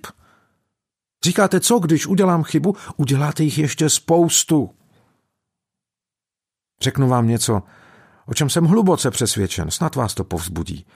Říkáte, 1.24 1.60
co 1.60 1.78
když 1.78 2.06
udělám 2.06 2.42
chybu? 2.42 2.76
Uděláte 2.96 3.42
jich 3.42 3.58
ještě 3.58 3.90
spoustu. 3.90 4.70
Řeknu 6.80 7.08
vám 7.08 7.28
něco, 7.28 7.62
o 8.26 8.34
čem 8.34 8.50
jsem 8.50 8.64
hluboce 8.64 9.10
přesvědčen, 9.10 9.70
snad 9.70 9.96
vás 9.96 10.14
to 10.14 10.24
povzbudí. 10.24 10.86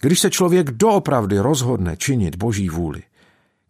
Když 0.00 0.20
se 0.20 0.30
člověk 0.30 0.70
doopravdy 0.70 1.38
rozhodne 1.38 1.96
činit 1.96 2.36
boží 2.36 2.68
vůli, 2.68 3.02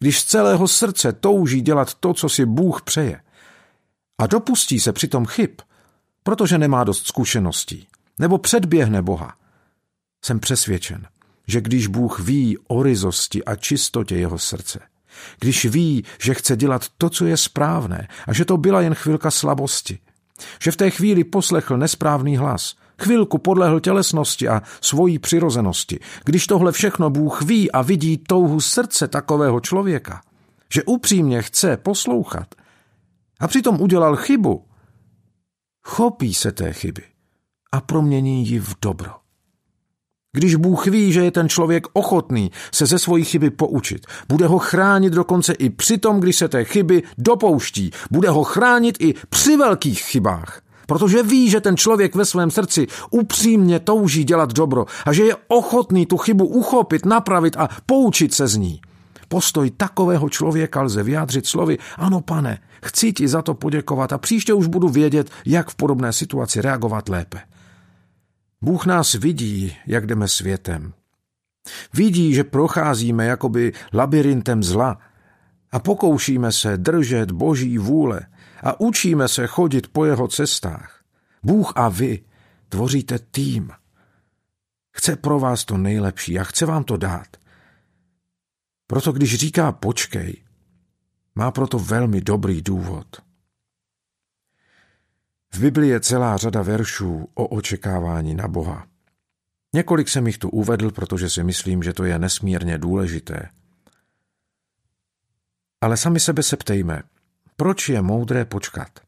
když 0.03 0.21
z 0.21 0.25
celého 0.25 0.69
srdce 0.69 1.13
touží 1.13 1.61
dělat 1.61 1.95
to, 1.95 2.15
co 2.15 2.29
si 2.29 2.47
Bůh 2.47 2.83
přeje, 2.83 3.21
a 4.19 4.27
dopustí 4.27 4.81
se 4.81 4.93
přitom 4.93 5.27
chyb, 5.27 5.51
protože 6.23 6.59
nemá 6.59 6.85
dost 6.85 7.07
zkušeností, 7.07 7.87
nebo 8.19 8.39
předběhne 8.39 9.03
Boha, 9.03 9.35
jsem 10.25 10.41
přesvědčen, 10.41 11.07
že 11.47 11.61
když 11.61 11.87
Bůh 11.87 12.21
ví 12.21 12.59
o 12.69 12.83
ryzosti 12.83 13.45
a 13.45 13.57
čistotě 13.57 14.17
jeho 14.17 14.39
srdce, 14.39 14.81
když 15.41 15.65
ví, 15.65 16.05
že 16.21 16.35
chce 16.35 16.57
dělat 16.57 16.87
to, 16.99 17.11
co 17.11 17.27
je 17.27 17.37
správné 17.37 18.09
a 18.27 18.33
že 18.33 18.45
to 18.45 18.57
byla 18.57 18.81
jen 18.81 18.95
chvilka 18.95 19.31
slabosti, 19.31 19.99
že 20.63 20.71
v 20.71 20.77
té 20.77 20.91
chvíli 20.91 21.25
poslechl 21.25 21.77
nesprávný 21.77 22.37
hlas, 22.37 22.75
chvilku 23.03 23.39
podlehl 23.39 23.81
tělesnosti 23.81 24.49
a 24.49 24.63
svojí 24.81 25.19
přirozenosti, 25.19 25.99
když 26.25 26.47
tohle 26.47 26.73
všechno 26.73 27.11
Bůh 27.11 27.43
ví 27.43 27.73
a 27.73 27.83
vidí 27.83 28.19
touhu 28.19 28.61
srdce 28.61 29.09
takového 29.09 29.61
člověka, 29.61 30.21
že 30.75 30.83
upřímně 30.83 31.43
chce 31.43 31.77
poslouchat 31.77 32.55
a 33.41 33.49
přitom 33.49 33.81
udělal 33.81 34.17
chybu, 34.17 34.65
chopí 35.83 36.35
se 36.35 36.53
té 36.53 36.73
chyby 36.73 37.03
a 37.73 37.81
promění 37.81 38.49
ji 38.49 38.59
v 38.59 38.75
dobro. 38.83 39.23
Když 40.37 40.55
Bůh 40.55 40.87
ví, 40.87 41.13
že 41.13 41.25
je 41.25 41.31
ten 41.31 41.49
člověk 41.49 41.87
ochotný 41.93 42.51
se 42.75 42.87
ze 42.87 42.99
svojí 42.99 43.25
chyby 43.25 43.51
poučit, 43.51 44.07
bude 44.29 44.47
ho 44.47 44.59
chránit 44.59 45.13
dokonce 45.13 45.53
i 45.53 45.71
při 45.71 45.99
tom, 45.99 46.21
když 46.21 46.37
se 46.37 46.49
té 46.49 46.65
chyby 46.65 47.03
dopouští. 47.19 47.91
Bude 48.11 48.31
ho 48.31 48.45
chránit 48.45 48.97
i 49.01 49.15
při 49.29 49.57
velkých 49.57 50.03
chybách. 50.03 50.63
Protože 50.87 51.23
ví, 51.23 51.51
že 51.51 51.61
ten 51.61 51.77
člověk 51.77 52.15
ve 52.15 52.25
svém 52.25 52.51
srdci 52.51 52.87
upřímně 53.11 53.81
touží 53.81 54.25
dělat 54.25 54.53
dobro 54.53 54.87
a 55.07 55.13
že 55.13 55.25
je 55.25 55.37
ochotný 55.49 56.07
tu 56.07 56.17
chybu 56.17 56.47
uchopit, 56.47 57.07
napravit 57.07 57.57
a 57.57 57.69
poučit 57.87 58.35
se 58.35 58.49
z 58.49 58.57
ní. 58.57 58.81
Postoj 59.29 59.71
takového 59.71 60.29
člověka 60.29 60.83
lze 60.83 61.03
vyjádřit 61.03 61.47
slovy, 61.47 61.79
ano 61.97 62.21
pane, 62.21 62.59
chci 62.85 63.13
ti 63.13 63.29
za 63.29 63.43
to 63.43 63.55
poděkovat 63.55 64.13
a 64.13 64.19
příště 64.19 64.53
už 64.55 64.67
budu 64.67 64.89
vědět, 64.89 65.31
jak 65.47 65.71
v 65.71 65.75
podobné 65.75 66.13
situaci 66.13 66.63
reagovat 66.63 67.09
lépe. 67.09 67.41
Bůh 68.63 68.87
nás 68.87 69.15
vidí, 69.15 69.77
jak 69.87 70.07
jdeme 70.07 70.29
světem. 70.29 70.93
Vidí, 71.95 72.35
že 72.35 72.45
procházíme 72.45 73.27
jakoby 73.27 73.73
labirintem 73.93 74.63
zla 74.63 74.99
a 75.73 75.79
pokoušíme 75.79 76.53
se 76.53 76.77
držet 76.77 77.31
boží 77.33 77.79
vůle 77.79 78.21
a 78.63 78.81
učíme 78.81 79.29
se 79.29 79.47
chodit 79.47 79.89
po 79.89 80.05
jeho 80.05 80.29
cestách. 80.29 81.05
Bůh 81.43 81.73
a 81.77 81.89
vy 81.89 82.25
tvoříte 82.69 83.19
tým. 83.19 83.71
Chce 84.97 85.17
pro 85.17 85.41
vás 85.41 85.65
to 85.65 85.79
nejlepší 85.79 86.39
a 86.39 86.45
chce 86.45 86.67
vám 86.67 86.85
to 86.85 86.97
dát. 86.97 87.37
Proto 88.87 89.13
když 89.13 89.35
říká 89.35 89.73
počkej, 89.73 90.45
má 91.35 91.51
proto 91.51 91.79
velmi 91.79 92.21
dobrý 92.21 92.63
důvod. 92.63 93.07
V 95.55 95.61
Biblii 95.61 95.91
je 95.91 96.01
celá 96.01 96.37
řada 96.37 96.63
veršů 96.63 97.29
o 97.35 97.47
očekávání 97.47 98.35
na 98.35 98.49
Boha. 98.49 98.87
Několik 99.75 100.09
jsem 100.09 100.27
jich 100.27 100.39
tu 100.39 100.49
uvedl, 100.49 100.91
protože 100.91 101.31
si 101.31 101.45
myslím, 101.45 101.83
že 101.83 101.93
to 101.93 102.05
je 102.05 102.19
nesmírně 102.19 102.79
důležité. 102.79 103.49
Ale 105.81 105.97
sami 105.97 106.21
sebe 106.21 106.43
se 106.43 106.57
ptejme, 106.57 107.03
proč 107.57 107.89
je 107.89 108.03
moudré 108.03 108.45
počkat? 108.45 109.01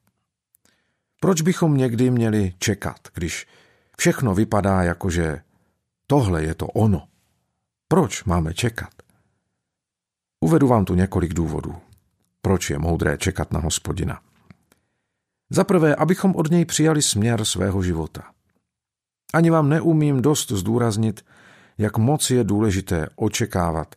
Proč 1.20 1.40
bychom 1.40 1.76
někdy 1.76 2.10
měli 2.10 2.54
čekat, 2.58 3.08
když 3.14 3.46
všechno 3.98 4.34
vypadá 4.34 4.82
jako, 4.82 5.10
že 5.10 5.40
tohle 6.06 6.42
je 6.44 6.54
to 6.54 6.66
ono? 6.66 7.08
Proč 7.88 8.24
máme 8.24 8.54
čekat? 8.54 8.92
Uvedu 10.40 10.68
vám 10.68 10.84
tu 10.84 10.94
několik 10.94 11.34
důvodů. 11.34 11.74
Proč 12.42 12.70
je 12.70 12.78
moudré 12.78 13.18
čekat 13.18 13.52
na 13.52 13.60
hospodina? 13.60 14.20
Za 15.50 15.64
prvé, 15.64 15.94
abychom 15.94 16.36
od 16.36 16.50
něj 16.50 16.64
přijali 16.64 17.02
směr 17.02 17.44
svého 17.44 17.82
života. 17.82 18.22
Ani 19.34 19.50
vám 19.50 19.68
neumím 19.68 20.22
dost 20.22 20.50
zdůraznit, 20.50 21.24
jak 21.78 21.98
moc 21.98 22.30
je 22.30 22.44
důležité 22.44 23.08
očekávat 23.16 23.94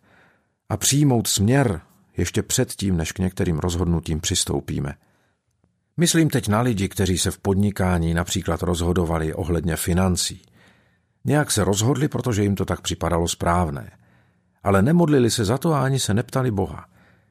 a 0.70 0.78
přijmout 0.78 1.28
směr 1.28 1.82
ještě 2.18 2.44
předtím, 2.44 2.98
než 2.98 3.12
k 3.12 3.20
některým 3.20 3.60
rozhodnutím 3.60 4.20
přistoupíme. 4.20 4.94
Myslím 5.98 6.30
teď 6.30 6.48
na 6.48 6.62
lidi, 6.62 6.90
kteří 6.90 7.18
se 7.18 7.32
v 7.32 7.38
podnikání 7.38 8.14
například 8.14 8.64
rozhodovali 8.64 9.34
ohledně 9.34 9.76
financí. 9.76 10.42
Nějak 11.26 11.52
se 11.52 11.64
rozhodli, 11.64 12.08
protože 12.08 12.44
jim 12.44 12.56
to 12.56 12.66
tak 12.66 12.82
připadalo 12.82 13.28
správné. 13.28 13.92
Ale 14.64 14.82
nemodlili 14.82 15.32
se 15.32 15.46
za 15.46 15.58
to 15.58 15.74
a 15.74 15.84
ani 15.84 16.00
se 16.00 16.14
neptali 16.14 16.52
Boha. 16.52 16.86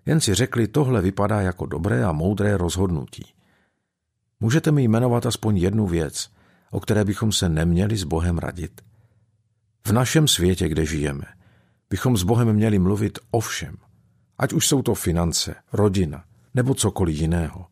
Jen 0.06 0.20
si 0.20 0.34
řekli, 0.34 0.68
tohle 0.68 1.02
vypadá 1.02 1.40
jako 1.40 1.66
dobré 1.66 2.04
a 2.04 2.12
moudré 2.12 2.56
rozhodnutí. 2.56 3.24
Můžete 4.40 4.70
mi 4.70 4.82
jmenovat 4.82 5.26
aspoň 5.26 5.56
jednu 5.56 5.86
věc, 5.86 6.30
o 6.70 6.80
které 6.80 7.04
bychom 7.04 7.32
se 7.32 7.48
neměli 7.48 7.96
s 7.96 8.04
Bohem 8.04 8.38
radit? 8.38 8.80
V 9.86 9.92
našem 9.92 10.28
světě, 10.28 10.68
kde 10.68 10.86
žijeme, 10.86 11.24
bychom 11.90 12.16
s 12.16 12.22
Bohem 12.22 12.52
měli 12.52 12.78
mluvit 12.78 13.18
o 13.30 13.40
všem. 13.40 13.76
Ať 14.38 14.52
už 14.52 14.68
jsou 14.68 14.82
to 14.82 14.94
finance, 14.94 15.54
rodina 15.72 16.24
nebo 16.54 16.74
cokoliv 16.74 17.16
jiného. 17.16 17.66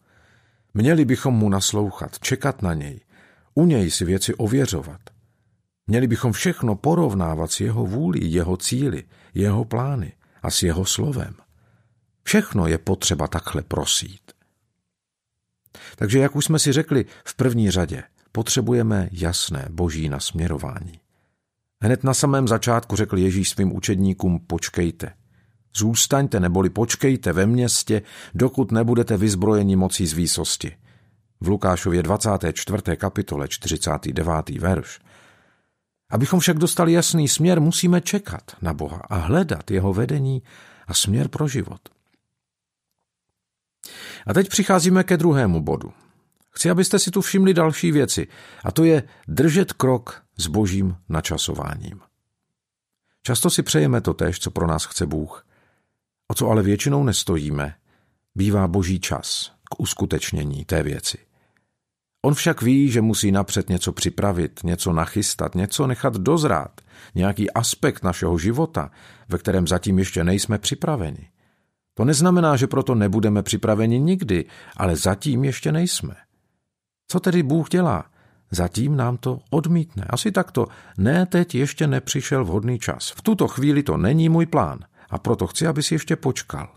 Měli 0.74 1.05
bychom 1.05 1.35
mu 1.35 1.48
naslouchat, 1.48 2.18
čekat 2.18 2.62
na 2.62 2.74
něj, 2.74 3.00
u 3.55 3.66
něj 3.66 3.90
si 3.90 4.05
věci 4.05 4.35
ověřovat. 4.35 5.00
Měli 5.87 6.07
bychom 6.07 6.33
všechno 6.33 6.74
porovnávat 6.74 7.53
s 7.53 7.61
jeho 7.61 7.87
vůlí, 7.87 8.33
jeho 8.33 8.57
cíly, 8.57 9.05
jeho 9.35 9.64
plány 9.64 10.12
a 10.42 10.50
s 10.50 10.62
jeho 10.62 10.85
slovem. 10.85 11.35
Všechno 12.22 12.66
je 12.66 12.79
potřeba 12.79 13.29
takhle 13.29 13.62
prosít. 13.62 14.33
Takže, 15.96 16.18
jak 16.18 16.37
už 16.37 16.44
jsme 16.44 16.59
si 16.59 16.72
řekli 16.72 17.05
v 17.24 17.35
první 17.35 17.70
řadě, 17.70 18.03
potřebujeme 18.33 19.09
jasné 19.12 19.66
boží 19.70 20.09
nasměrování. 20.09 21.00
Hned 21.83 22.05
na 22.05 22.14
samém 22.14 22.48
začátku 22.48 22.96
řekl 22.96 23.18
Ježíš 23.18 23.50
svým 23.50 23.77
učedníkům 23.77 24.40
počkejte. 24.46 25.12
Zůstaňte 25.76 26.40
neboli 26.40 26.70
počkejte 26.70 27.32
ve 27.32 27.46
městě, 27.46 28.02
dokud 28.34 28.72
nebudete 28.72 29.16
vyzbrojeni 29.16 29.76
mocí 29.76 30.06
z 30.06 30.12
výsosti. 30.12 30.76
V 31.40 31.48
Lukášově 31.48 32.02
24. 32.02 32.82
kapitole 32.96 33.48
49. 33.48 34.58
verš. 34.58 35.00
Abychom 36.10 36.40
však 36.40 36.58
dostali 36.58 36.92
jasný 36.92 37.28
směr, 37.28 37.60
musíme 37.60 38.00
čekat 38.00 38.56
na 38.62 38.74
Boha 38.74 39.02
a 39.10 39.16
hledat 39.16 39.70
jeho 39.70 39.92
vedení 39.92 40.42
a 40.87 40.94
směr 40.94 41.28
pro 41.28 41.48
život. 41.48 41.80
A 44.26 44.34
teď 44.34 44.48
přicházíme 44.48 45.04
ke 45.04 45.16
druhému 45.16 45.62
bodu. 45.62 45.92
Chci, 46.50 46.70
abyste 46.70 46.98
si 46.98 47.10
tu 47.10 47.20
všimli 47.20 47.54
další 47.54 47.92
věci, 47.92 48.28
a 48.64 48.72
to 48.72 48.84
je 48.84 49.02
držet 49.28 49.72
krok 49.72 50.22
s 50.37 50.46
božím 50.46 50.96
načasováním. 51.08 52.00
Často 53.22 53.50
si 53.50 53.62
přejeme 53.62 54.00
to 54.00 54.14
tež, 54.14 54.38
co 54.38 54.50
pro 54.50 54.66
nás 54.66 54.84
chce 54.84 55.06
Bůh. 55.06 55.46
O 56.30 56.34
co 56.34 56.50
ale 56.50 56.62
většinou 56.62 57.04
nestojíme, 57.04 57.74
bývá 58.34 58.68
boží 58.68 59.00
čas 59.00 59.52
k 59.70 59.80
uskutečnění 59.80 60.64
té 60.64 60.82
věci. 60.82 61.18
On 62.24 62.34
však 62.34 62.62
ví, 62.62 62.90
že 62.90 63.00
musí 63.00 63.32
napřed 63.32 63.68
něco 63.68 63.92
připravit, 63.92 64.60
něco 64.64 64.92
nachystat, 64.92 65.54
něco 65.54 65.87
nechat 65.87 66.16
dozrát, 66.16 66.80
nějaký 67.14 67.50
aspekt 67.50 68.02
našeho 68.02 68.38
života, 68.38 68.90
ve 69.28 69.38
kterém 69.38 69.66
zatím 69.66 69.98
ještě 69.98 70.24
nejsme 70.24 70.58
připraveni. 70.58 71.28
To 71.94 72.04
neznamená, 72.04 72.56
že 72.56 72.66
proto 72.66 72.94
nebudeme 72.94 73.42
připraveni 73.42 74.00
nikdy, 74.00 74.44
ale 74.76 74.96
zatím 74.96 75.44
ještě 75.44 75.72
nejsme. 75.72 76.14
Co 77.08 77.20
tedy 77.20 77.42
Bůh 77.42 77.68
dělá? 77.68 78.04
Zatím 78.50 78.96
nám 78.96 79.16
to 79.16 79.40
odmítne. 79.50 80.04
Asi 80.10 80.32
takto. 80.32 80.66
Ne, 80.98 81.26
teď 81.26 81.54
ještě 81.54 81.87
nepřišel 81.87 82.44
vhodný 82.44 82.78
čas. 82.78 83.10
V 83.10 83.22
tuto 83.22 83.48
chvíli 83.48 83.82
to 83.82 83.96
není 83.96 84.28
můj 84.28 84.46
plán 84.46 84.78
a 85.11 85.19
proto 85.19 85.47
chci, 85.47 85.67
aby 85.67 85.83
si 85.83 85.95
ještě 85.95 86.17
počkal. 86.17 86.69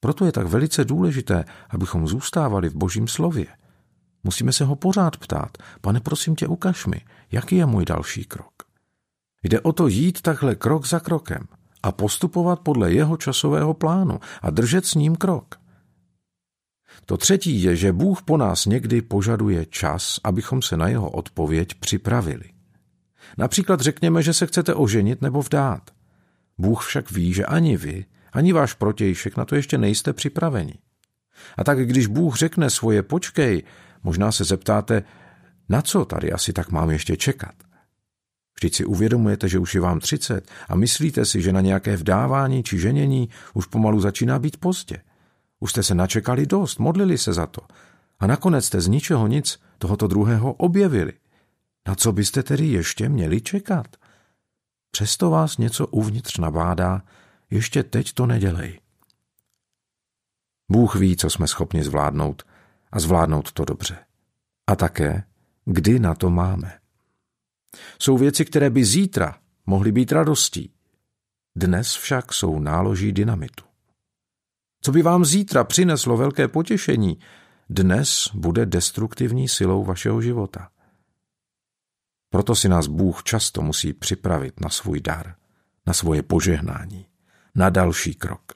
Proto 0.00 0.24
je 0.24 0.32
tak 0.32 0.46
velice 0.46 0.84
důležité, 0.84 1.44
abychom 1.70 2.08
zůstávali 2.08 2.68
v 2.68 2.74
Božím 2.74 3.08
slově. 3.08 3.46
Musíme 4.24 4.52
se 4.52 4.64
ho 4.64 4.76
pořád 4.76 5.16
ptát. 5.16 5.58
Pane, 5.80 6.00
prosím 6.00 6.36
tě, 6.36 6.46
ukaž 6.46 6.86
mi, 6.86 7.00
jaký 7.32 7.56
je 7.56 7.66
můj 7.66 7.84
další 7.84 8.24
krok. 8.24 8.52
Jde 9.42 9.60
o 9.60 9.72
to 9.72 9.88
jít 9.88 10.22
takhle 10.22 10.54
krok 10.54 10.86
za 10.86 11.00
krokem 11.00 11.46
a 11.82 11.92
postupovat 11.92 12.60
podle 12.60 12.92
jeho 12.92 13.16
časového 13.16 13.74
plánu 13.74 14.20
a 14.42 14.50
držet 14.50 14.86
s 14.86 14.94
ním 14.94 15.16
krok. 15.16 15.54
To 17.06 17.16
třetí 17.16 17.62
je, 17.62 17.76
že 17.76 17.92
Bůh 17.92 18.22
po 18.22 18.36
nás 18.36 18.66
někdy 18.66 19.02
požaduje 19.02 19.66
čas, 19.66 20.20
abychom 20.24 20.62
se 20.62 20.76
na 20.76 20.88
jeho 20.88 21.10
odpověď 21.10 21.74
připravili. 21.74 22.50
Například 23.38 23.80
řekněme, 23.80 24.22
že 24.22 24.32
se 24.32 24.46
chcete 24.46 24.74
oženit 24.74 25.22
nebo 25.22 25.42
vdát. 25.42 25.90
Bůh 26.58 26.86
však 26.86 27.10
ví, 27.10 27.32
že 27.32 27.46
ani 27.46 27.76
vy, 27.76 28.04
ani 28.32 28.52
váš 28.52 28.74
protějšek 28.74 29.36
na 29.36 29.44
to 29.44 29.54
ještě 29.54 29.78
nejste 29.78 30.12
připraveni. 30.12 30.74
A 31.56 31.64
tak 31.64 31.86
když 31.86 32.06
Bůh 32.06 32.36
řekne 32.36 32.70
svoje 32.70 33.02
počkej, 33.02 33.62
možná 34.02 34.32
se 34.32 34.44
zeptáte, 34.44 35.02
na 35.68 35.82
co 35.82 36.04
tady 36.04 36.32
asi 36.32 36.52
tak 36.52 36.70
mám 36.70 36.90
ještě 36.90 37.16
čekat. 37.16 37.54
Vždyť 38.56 38.74
si 38.74 38.84
uvědomujete, 38.84 39.48
že 39.48 39.58
už 39.58 39.74
je 39.74 39.80
vám 39.80 40.00
třicet 40.00 40.50
a 40.68 40.74
myslíte 40.74 41.24
si, 41.24 41.42
že 41.42 41.52
na 41.52 41.60
nějaké 41.60 41.96
vdávání 41.96 42.62
či 42.62 42.78
ženění 42.78 43.28
už 43.54 43.66
pomalu 43.66 44.00
začíná 44.00 44.38
být 44.38 44.56
pozdě. 44.56 44.96
Už 45.60 45.70
jste 45.70 45.82
se 45.82 45.94
načekali 45.94 46.46
dost, 46.46 46.78
modlili 46.78 47.18
se 47.18 47.32
za 47.32 47.46
to. 47.46 47.60
A 48.20 48.26
nakonec 48.26 48.64
jste 48.64 48.80
z 48.80 48.88
ničeho 48.88 49.26
nic 49.26 49.60
tohoto 49.78 50.06
druhého 50.06 50.52
objevili. 50.52 51.12
Na 51.88 51.94
co 51.94 52.12
byste 52.12 52.42
tedy 52.42 52.66
ještě 52.66 53.08
měli 53.08 53.40
čekat? 53.40 53.86
Přesto 54.94 55.30
vás 55.30 55.58
něco 55.58 55.86
uvnitř 55.86 56.38
nabádá, 56.38 57.02
ještě 57.50 57.82
teď 57.82 58.12
to 58.12 58.26
nedělej. 58.26 58.80
Bůh 60.70 60.94
ví, 60.94 61.16
co 61.16 61.30
jsme 61.30 61.46
schopni 61.46 61.84
zvládnout 61.84 62.42
a 62.92 63.00
zvládnout 63.00 63.52
to 63.52 63.64
dobře. 63.64 63.98
A 64.66 64.76
také, 64.76 65.24
kdy 65.64 65.98
na 65.98 66.14
to 66.14 66.30
máme. 66.30 66.78
Jsou 68.02 68.18
věci, 68.18 68.44
které 68.44 68.70
by 68.70 68.84
zítra 68.84 69.38
mohly 69.66 69.92
být 69.92 70.12
radostí. 70.12 70.72
Dnes 71.56 71.94
však 71.94 72.32
jsou 72.32 72.58
náloží 72.58 73.12
dynamitu. 73.12 73.64
Co 74.82 74.92
by 74.92 75.02
vám 75.02 75.24
zítra 75.24 75.64
přineslo 75.64 76.16
velké 76.16 76.48
potěšení, 76.48 77.18
dnes 77.70 78.28
bude 78.34 78.66
destruktivní 78.66 79.48
silou 79.48 79.84
vašeho 79.84 80.22
života. 80.22 80.70
Proto 82.34 82.54
si 82.54 82.68
nás 82.68 82.86
Bůh 82.86 83.22
často 83.22 83.62
musí 83.62 83.92
připravit 83.92 84.60
na 84.60 84.68
svůj 84.68 85.00
dar, 85.00 85.34
na 85.86 85.92
svoje 85.92 86.22
požehnání, 86.22 87.06
na 87.54 87.70
další 87.70 88.14
krok. 88.14 88.52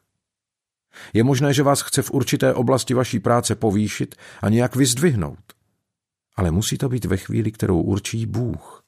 Je 1.12 1.25
možné, 1.25 1.55
že 1.55 1.62
vás 1.62 1.81
chce 1.81 2.03
v 2.03 2.11
určité 2.11 2.55
oblasti 2.55 2.95
vaší 2.95 3.21
práce 3.21 3.55
povýšit 3.55 4.14
a 4.43 4.49
nějak 4.49 4.77
vyzdvihnout. 4.77 5.53
Ale 6.37 6.51
musí 6.51 6.79
to 6.79 6.88
být 6.88 7.05
ve 7.05 7.17
chvíli, 7.17 7.53
kterou 7.53 7.81
určí 7.81 8.27
Bůh. 8.27 8.85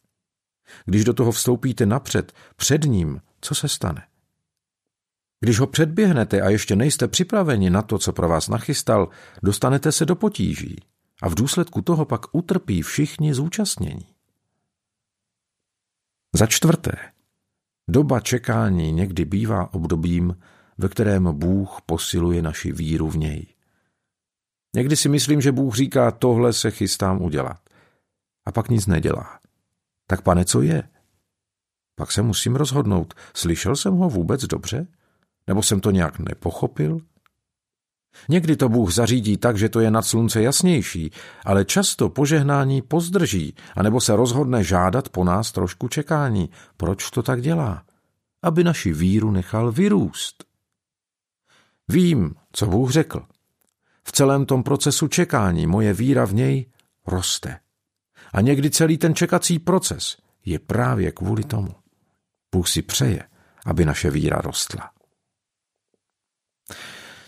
Když 0.85 1.05
do 1.05 1.14
toho 1.14 1.33
vstoupíte 1.33 1.87
napřed, 1.87 2.33
před 2.57 2.85
ním, 2.85 3.20
co 3.40 3.55
se 3.55 3.68
stane? 3.68 4.03
Když 5.40 5.59
ho 5.59 5.66
předběhnete 5.66 6.40
a 6.40 6.50
ještě 6.50 6.76
nejste 6.76 7.09
připraveni 7.09 7.70
na 7.70 7.83
to, 7.83 7.98
co 7.98 8.12
pro 8.12 8.29
vás 8.29 8.48
nachystal, 8.48 9.09
dostanete 9.42 9.92
se 9.92 10.07
do 10.07 10.16
potíží 10.16 10.76
a 11.22 11.29
v 11.29 11.35
důsledku 11.35 11.83
toho 11.83 12.05
pak 12.05 12.20
utrpí 12.33 12.83
všichni 12.83 13.35
zúčastnění. 13.35 14.09
Za 16.36 16.46
čtvrté, 16.46 16.92
doba 17.90 18.20
čekání 18.20 18.92
někdy 18.92 19.24
bývá 19.24 19.74
obdobím, 19.74 20.36
ve 20.78 20.88
kterém 20.88 21.38
Bůh 21.38 21.78
posiluje 21.86 22.42
naši 22.42 22.72
víru 22.72 23.10
v 23.10 23.16
něj. 23.16 23.46
Někdy 24.76 24.96
si 24.96 25.08
myslím, 25.08 25.40
že 25.40 25.52
Bůh 25.52 25.74
říká, 25.74 26.10
tohle 26.10 26.52
se 26.52 26.70
chystám 26.70 27.22
udělat. 27.22 27.60
A 28.46 28.52
pak 28.52 28.68
nic 28.68 28.86
nedělá. 28.86 29.40
Tak 30.06 30.22
pane, 30.22 30.44
co 30.44 30.62
je? 30.62 30.88
Pak 31.94 32.12
se 32.12 32.22
musím 32.22 32.56
rozhodnout, 32.56 33.14
slyšel 33.34 33.76
jsem 33.76 33.94
ho 33.94 34.10
vůbec 34.10 34.44
dobře? 34.44 34.86
Nebo 35.46 35.62
jsem 35.62 35.80
to 35.80 35.90
nějak 35.90 36.18
nepochopil? 36.18 37.00
Někdy 38.28 38.56
to 38.56 38.68
Bůh 38.68 38.92
zařídí 38.92 39.36
tak, 39.36 39.58
že 39.58 39.68
to 39.68 39.80
je 39.80 39.90
nad 39.90 40.02
slunce 40.02 40.42
jasnější, 40.42 41.10
ale 41.44 41.64
často 41.64 42.08
požehnání 42.08 42.82
pozdrží, 42.82 43.54
anebo 43.76 44.00
se 44.00 44.16
rozhodne 44.16 44.64
žádat 44.64 45.08
po 45.08 45.24
nás 45.24 45.52
trošku 45.52 45.88
čekání. 45.88 46.50
Proč 46.76 47.10
to 47.10 47.22
tak 47.22 47.42
dělá? 47.42 47.82
Aby 48.42 48.64
naši 48.64 48.92
víru 48.92 49.30
nechal 49.30 49.72
vyrůst. 49.72 50.44
Vím, 51.88 52.34
co 52.52 52.66
Bůh 52.66 52.90
řekl. 52.90 53.22
V 54.04 54.12
celém 54.12 54.46
tom 54.46 54.62
procesu 54.62 55.08
čekání 55.08 55.66
moje 55.66 55.92
víra 55.92 56.24
v 56.24 56.34
něj 56.34 56.66
roste. 57.06 57.58
A 58.32 58.40
někdy 58.40 58.70
celý 58.70 58.98
ten 58.98 59.14
čekací 59.14 59.58
proces 59.58 60.16
je 60.44 60.58
právě 60.58 61.12
kvůli 61.12 61.44
tomu. 61.44 61.74
Bůh 62.52 62.68
si 62.68 62.82
přeje, 62.82 63.22
aby 63.66 63.84
naše 63.84 64.10
víra 64.10 64.40
rostla. 64.40 64.90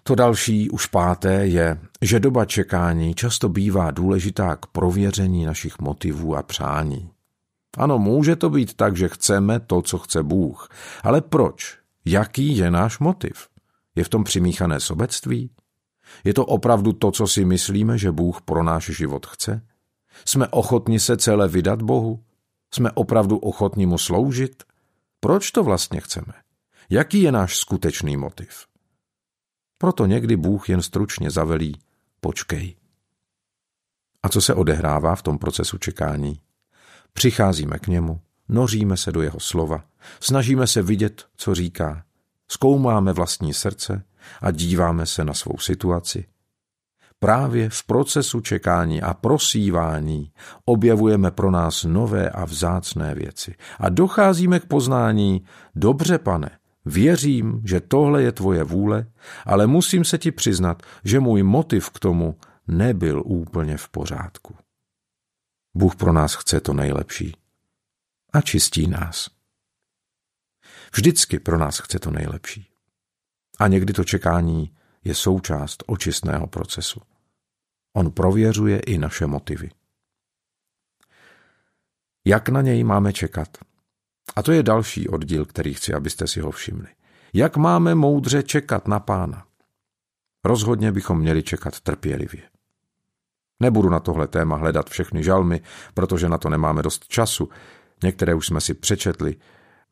To 0.03 0.15
další, 0.15 0.71
už 0.71 0.87
páté, 0.87 1.47
je, 1.47 1.79
že 2.01 2.21
doba 2.21 2.45
čekání 2.45 3.15
často 3.15 3.49
bývá 3.49 3.91
důležitá 3.91 4.57
k 4.57 4.67
prověření 4.67 5.45
našich 5.45 5.79
motivů 5.79 6.37
a 6.37 6.43
přání. 6.43 7.11
Ano, 7.77 7.99
může 7.99 8.37
to 8.37 8.51
být 8.51 8.75
tak, 8.75 8.97
že 8.97 9.09
chceme 9.09 9.61
to, 9.61 9.83
co 9.83 9.99
chce 9.99 10.23
Bůh. 10.23 10.69
Ale 11.03 11.21
proč? 11.21 11.79
Jaký 12.05 12.57
je 12.57 12.71
náš 12.71 12.99
motiv? 12.99 13.49
Je 13.95 14.05
v 14.05 14.09
tom 14.09 14.25
přimíchané 14.25 14.81
sobectví? 14.81 15.51
Je 16.25 16.35
to 16.35 16.47
opravdu 16.47 16.93
to, 16.93 17.11
co 17.11 17.27
si 17.27 17.45
myslíme, 17.45 17.99
že 17.99 18.13
Bůh 18.13 18.43
pro 18.43 18.63
náš 18.63 18.85
život 18.85 19.27
chce? 19.27 19.63
Jsme 20.25 20.49
ochotni 20.49 21.01
se 21.01 21.17
celé 21.17 21.49
vydat 21.49 21.83
Bohu? 21.83 22.25
Jsme 22.75 22.91
opravdu 22.91 23.39
ochotni 23.39 23.87
mu 23.87 23.99
sloužit? 23.99 24.63
Proč 25.21 25.51
to 25.51 25.63
vlastně 25.63 26.01
chceme? 26.01 26.33
Jaký 26.91 27.23
je 27.23 27.33
náš 27.33 27.57
skutečný 27.57 28.17
motiv? 28.17 28.72
Proto 29.83 30.07
někdy 30.07 30.37
Bůh 30.37 30.69
jen 30.69 30.83
stručně 30.83 31.31
zavelí, 31.31 31.79
počkej. 32.21 32.77
A 34.23 34.29
co 34.29 34.41
se 34.41 34.55
odehrává 34.55 35.15
v 35.15 35.23
tom 35.23 35.39
procesu 35.39 35.79
čekání? 35.79 36.41
Přicházíme 37.13 37.79
k 37.79 37.87
němu, 37.87 38.21
noříme 38.49 38.97
se 38.97 39.13
do 39.13 39.23
jeho 39.23 39.41
slova, 39.41 39.85
snažíme 40.21 40.67
se 40.67 40.83
vidět, 40.83 41.27
co 41.37 41.55
říká, 41.55 42.05
zkoumáme 42.49 43.13
vlastní 43.13 43.55
srdce 43.55 44.05
a 44.41 44.51
díváme 44.51 45.07
se 45.07 45.25
na 45.25 45.35
svou 45.35 45.59
situaci. 45.59 46.25
Právě 47.19 47.71
v 47.71 47.85
procesu 47.85 48.41
čekání 48.41 49.03
a 49.03 49.15
prosívání 49.15 50.33
objevujeme 50.65 51.31
pro 51.31 51.51
nás 51.51 51.85
nové 51.85 52.31
a 52.31 52.45
vzácné 52.45 53.15
věci 53.15 53.55
a 53.79 53.89
docházíme 53.89 54.61
k 54.61 54.67
poznání, 54.67 55.45
dobře 55.75 56.19
pane, 56.19 56.51
Věřím, 56.85 57.63
že 57.65 57.81
tohle 57.81 58.23
je 58.23 58.33
tvoje 58.33 58.65
vůle, 58.65 59.07
ale 59.47 59.67
musím 59.67 60.05
se 60.05 60.19
ti 60.19 60.33
přiznat, 60.33 60.83
že 61.05 61.21
můj 61.21 61.43
motiv 61.43 61.91
k 61.91 61.99
tomu 61.99 62.39
nebyl 62.69 63.23
úplně 63.27 63.77
v 63.77 63.89
pořádku. 63.89 64.57
Bůh 65.75 65.97
pro 65.97 66.13
nás 66.13 66.35
chce 66.35 66.61
to 66.61 66.73
nejlepší 66.73 67.37
a 68.33 68.41
čistí 68.41 68.87
nás. 68.87 69.31
Vždycky 70.95 71.39
pro 71.39 71.59
nás 71.59 71.79
chce 71.79 71.99
to 71.99 72.11
nejlepší. 72.11 72.71
A 73.59 73.69
někdy 73.69 73.93
to 73.93 74.05
čekání 74.05 74.77
je 75.05 75.15
součást 75.15 75.83
očistného 75.87 76.47
procesu. 76.47 77.01
On 77.93 78.11
prověřuje 78.11 78.81
i 78.81 78.99
naše 78.99 79.27
motivy. 79.27 79.71
Jak 82.25 82.49
na 82.49 82.63
něj 82.63 82.85
máme 82.85 83.13
čekat? 83.13 83.59
A 84.37 84.43
to 84.43 84.53
je 84.53 84.63
další 84.63 85.09
oddíl, 85.09 85.45
který 85.45 85.75
chci, 85.75 85.95
abyste 85.95 86.27
si 86.27 86.41
ho 86.41 86.51
všimli. 86.51 86.89
Jak 87.35 87.57
máme 87.57 87.95
moudře 87.95 88.43
čekat 88.43 88.89
na 88.89 89.01
pána? 89.01 89.47
Rozhodně 90.45 90.93
bychom 90.93 91.19
měli 91.19 91.43
čekat 91.43 91.81
trpělivě. 91.81 92.43
Nebudu 93.63 93.89
na 93.89 94.01
tohle 94.01 94.29
téma 94.29 94.57
hledat 94.57 94.91
všechny 94.91 95.25
žalmy, 95.25 95.61
protože 95.95 96.29
na 96.29 96.39
to 96.39 96.49
nemáme 96.49 96.83
dost 96.83 97.09
času. 97.09 97.49
Některé 98.03 98.35
už 98.35 98.47
jsme 98.47 98.61
si 98.61 98.75
přečetli. 98.75 99.37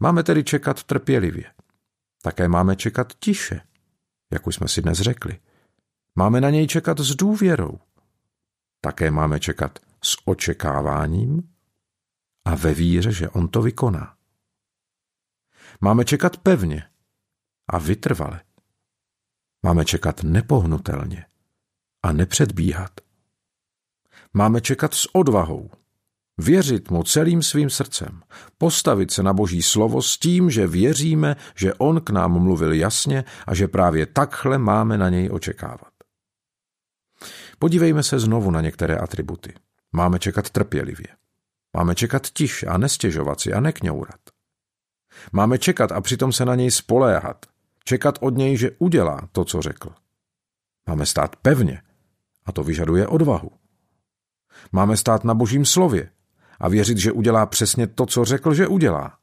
Máme 0.01 0.23
tedy 0.23 0.45
čekat 0.45 0.85
trpělivě. 0.85 1.45
Také 2.23 2.49
máme 2.49 2.77
čekat 2.77 3.13
tiše, 3.21 3.61
jak 4.33 4.47
už 4.47 4.55
jsme 4.55 4.69
si 4.69 4.83
dnes 4.83 4.99
řekli. 4.99 5.39
Máme 6.17 6.41
na 6.41 6.51
něj 6.51 6.67
čekat 6.67 7.01
s 7.01 7.15
důvěrou. 7.17 7.79
Také 8.81 9.11
máme 9.11 9.41
čekat 9.41 9.79
s 10.05 10.17
očekáváním 10.25 11.49
a 12.45 12.55
ve 12.55 12.75
víře, 12.75 13.13
že 13.13 13.29
on 13.29 13.49
to 13.49 13.63
vykoná. 13.63 14.20
Máme 15.81 16.05
čekat 16.05 16.37
pevně 16.37 16.85
a 17.69 17.79
vytrvale. 17.79 18.41
Máme 19.63 19.85
čekat 19.85 20.23
nepohnutelně 20.23 21.27
a 22.03 22.13
nepředbíhat. 22.13 22.91
Máme 24.33 24.61
čekat 24.61 24.95
s 24.95 25.15
odvahou, 25.15 25.71
věřit 26.39 26.91
mu 26.91 27.03
celým 27.03 27.43
svým 27.43 27.71
srdcem, 27.71 28.23
postavit 28.59 29.11
se 29.11 29.23
na 29.23 29.33
Boží 29.33 29.63
slovo 29.63 30.03
s 30.03 30.19
tím, 30.19 30.51
že 30.51 30.67
věříme, 30.67 31.37
že 31.55 31.75
on 31.75 32.01
k 32.01 32.11
nám 32.11 32.43
mluvil 32.43 32.73
jasně 32.73 33.25
a 33.47 33.55
že 33.55 33.69
právě 33.69 34.07
takhle 34.07 34.59
máme 34.59 34.99
na 34.99 35.09
něj 35.09 35.31
očekávat. 35.33 35.93
Podívejme 37.59 38.03
se 38.03 38.19
znovu 38.19 38.51
na 38.51 38.61
některé 38.61 38.97
atributy. 38.97 39.55
Máme 39.93 40.19
čekat 40.19 40.51
trpělivě. 40.51 41.07
Máme 41.77 41.95
čekat 41.95 42.27
tiš 42.27 42.63
a 42.63 42.79
nestěžovat 42.79 43.41
si 43.41 43.53
a 43.53 43.61
nekňourat. 43.61 44.30
Máme 45.33 45.59
čekat 45.59 45.93
a 45.93 46.01
přitom 46.01 46.33
se 46.33 46.45
na 46.45 46.55
něj 46.55 46.71
spoléhat. 46.71 47.47
Čekat 47.85 48.19
od 48.21 48.37
něj, 48.37 48.57
že 48.57 48.71
udělá 48.79 49.29
to, 49.33 49.45
co 49.45 49.63
řekl. 49.63 49.91
Máme 50.89 51.07
stát 51.07 51.37
pevně 51.37 51.83
a 52.45 52.53
to 52.53 52.65
vyžaduje 52.65 53.07
odvahu. 53.07 53.51
Máme 54.73 54.97
stát 54.97 55.25
na 55.25 55.35
božím 55.35 55.65
slově 55.65 56.11
a 56.61 56.69
věřit, 56.69 56.99
že 56.99 57.13
udělá 57.13 57.47
přesně 57.47 57.87
to, 57.87 58.07
co 58.07 58.25
řekl, 58.25 58.55
že 58.55 58.67
udělá. 58.67 59.19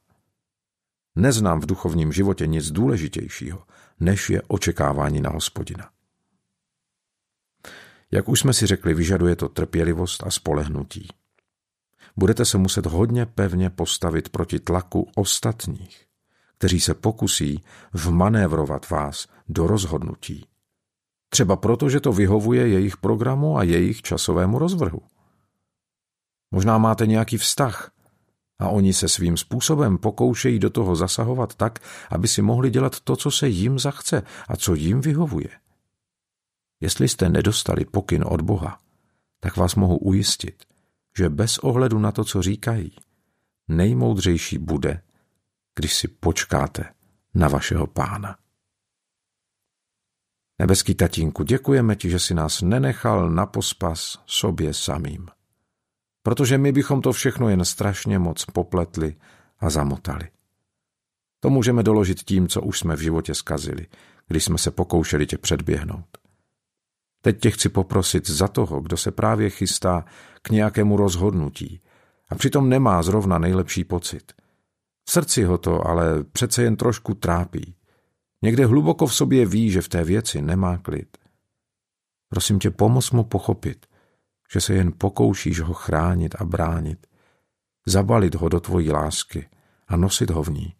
Neznám 1.16 1.60
v 1.60 1.66
duchovním 1.66 2.12
životě 2.12 2.46
nic 2.46 2.70
důležitějšího, 2.70 3.62
než 4.00 4.30
je 4.30 4.42
očekávání 4.42 5.20
na 5.20 5.30
hospodina. 5.30 5.90
Jak 8.10 8.28
už 8.28 8.40
jsme 8.40 8.52
si 8.52 8.66
řekli, 8.66 8.94
vyžaduje 8.94 9.36
to 9.36 9.48
trpělivost 9.48 10.22
a 10.26 10.30
spolehnutí. 10.30 11.08
Budete 12.18 12.44
se 12.44 12.58
muset 12.58 12.86
hodně 12.86 13.26
pevně 13.26 13.70
postavit 13.70 14.28
proti 14.28 14.58
tlaku 14.58 15.10
ostatních, 15.16 16.04
kteří 16.58 16.80
se 16.80 16.94
pokusí 16.94 17.64
vmanévrovat 17.92 18.90
vás 18.90 19.28
do 19.48 19.66
rozhodnutí. 19.66 20.46
Třeba 21.28 21.56
proto, 21.56 21.88
že 21.88 22.00
to 22.00 22.12
vyhovuje 22.12 22.68
jejich 22.68 22.96
programu 22.96 23.58
a 23.58 23.62
jejich 23.62 24.02
časovému 24.02 24.58
rozvrhu. 24.58 25.02
Možná 26.50 26.78
máte 26.78 27.06
nějaký 27.06 27.36
vztah 27.36 27.90
a 28.58 28.68
oni 28.68 28.92
se 28.92 29.08
svým 29.08 29.36
způsobem 29.36 29.98
pokoušejí 29.98 30.58
do 30.58 30.70
toho 30.70 30.96
zasahovat 30.96 31.54
tak, 31.54 31.78
aby 32.10 32.28
si 32.28 32.42
mohli 32.42 32.70
dělat 32.70 33.00
to, 33.00 33.16
co 33.16 33.30
se 33.30 33.48
jim 33.48 33.78
zachce 33.78 34.22
a 34.48 34.56
co 34.56 34.74
jim 34.74 35.00
vyhovuje. 35.00 35.50
Jestli 36.80 37.08
jste 37.08 37.28
nedostali 37.28 37.84
pokyn 37.84 38.24
od 38.26 38.40
Boha, 38.40 38.78
tak 39.40 39.56
vás 39.56 39.74
mohu 39.74 39.96
ujistit, 39.96 40.68
že 41.18 41.28
bez 41.28 41.58
ohledu 41.58 41.98
na 41.98 42.12
to, 42.12 42.24
co 42.24 42.42
říkají, 42.42 42.96
nejmoudřejší 43.68 44.58
bude, 44.58 45.02
když 45.74 45.94
si 45.94 46.08
počkáte 46.08 46.94
na 47.34 47.48
vašeho 47.48 47.86
pána. 47.86 48.38
Nebeský 50.58 50.94
tatínku, 50.94 51.42
děkujeme 51.42 51.96
ti, 51.96 52.10
že 52.10 52.18
si 52.18 52.34
nás 52.34 52.62
nenechal 52.62 53.30
na 53.30 53.46
pospas 53.46 54.22
sobě 54.26 54.74
samým. 54.74 55.28
Protože 56.22 56.58
my 56.58 56.72
bychom 56.72 57.02
to 57.02 57.12
všechno 57.12 57.48
jen 57.48 57.64
strašně 57.64 58.18
moc 58.18 58.44
popletli 58.44 59.16
a 59.58 59.70
zamotali. 59.70 60.28
To 61.40 61.50
můžeme 61.50 61.82
doložit 61.82 62.22
tím, 62.22 62.48
co 62.48 62.62
už 62.62 62.78
jsme 62.78 62.96
v 62.96 63.00
životě 63.00 63.34
skazili, 63.34 63.86
když 64.26 64.44
jsme 64.44 64.58
se 64.58 64.70
pokoušeli 64.70 65.26
tě 65.26 65.38
předběhnout. 65.38 66.17
Teď 67.22 67.40
tě 67.40 67.50
chci 67.50 67.68
poprosit 67.68 68.30
za 68.30 68.48
toho, 68.48 68.80
kdo 68.80 68.96
se 68.96 69.10
právě 69.10 69.50
chystá 69.50 70.04
k 70.42 70.50
nějakému 70.50 70.96
rozhodnutí 70.96 71.80
a 72.28 72.34
přitom 72.34 72.68
nemá 72.68 73.02
zrovna 73.02 73.38
nejlepší 73.38 73.84
pocit. 73.84 74.32
V 75.08 75.12
srdci 75.12 75.44
ho 75.44 75.58
to 75.58 75.86
ale 75.86 76.24
přece 76.24 76.62
jen 76.62 76.76
trošku 76.76 77.14
trápí. 77.14 77.74
Někde 78.42 78.66
hluboko 78.66 79.06
v 79.06 79.14
sobě 79.14 79.46
ví, 79.46 79.70
že 79.70 79.82
v 79.82 79.88
té 79.88 80.04
věci 80.04 80.42
nemá 80.42 80.78
klid. 80.78 81.18
Prosím 82.28 82.58
tě, 82.58 82.70
pomoz 82.70 83.10
mu 83.10 83.24
pochopit, 83.24 83.86
že 84.52 84.60
se 84.60 84.74
jen 84.74 84.92
pokoušíš 84.98 85.60
ho 85.60 85.74
chránit 85.74 86.34
a 86.38 86.44
bránit, 86.44 87.06
zabalit 87.86 88.34
ho 88.34 88.48
do 88.48 88.60
tvojí 88.60 88.90
lásky 88.90 89.48
a 89.88 89.96
nosit 89.96 90.30
ho 90.30 90.42
v 90.42 90.48
ní, 90.48 90.74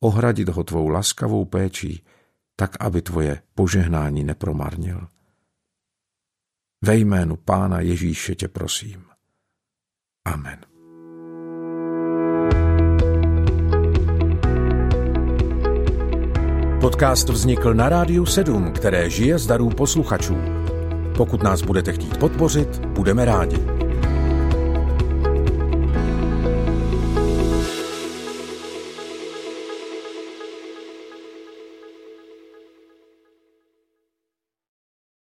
ohradit 0.00 0.48
ho 0.48 0.64
tvou 0.64 0.88
laskavou 0.88 1.44
péčí, 1.44 2.04
tak, 2.56 2.76
aby 2.80 3.02
tvoje 3.02 3.42
požehnání 3.54 4.24
nepromarnil. 4.24 5.08
Ve 6.84 6.96
jménu 6.96 7.36
Pána 7.36 7.80
Ježíše 7.80 8.34
tě 8.34 8.48
prosím. 8.48 9.04
Amen. 10.24 10.58
Podcast 16.80 17.28
vznikl 17.28 17.74
na 17.74 17.88
Rádiu 17.88 18.26
7, 18.26 18.72
které 18.72 19.10
žije 19.10 19.38
z 19.38 19.46
darů 19.46 19.70
posluchačů. 19.70 20.36
Pokud 21.16 21.42
nás 21.42 21.62
budete 21.62 21.92
chtít 21.92 22.16
podpořit, 22.16 22.86
budeme 22.86 23.24
rádi. 23.24 23.83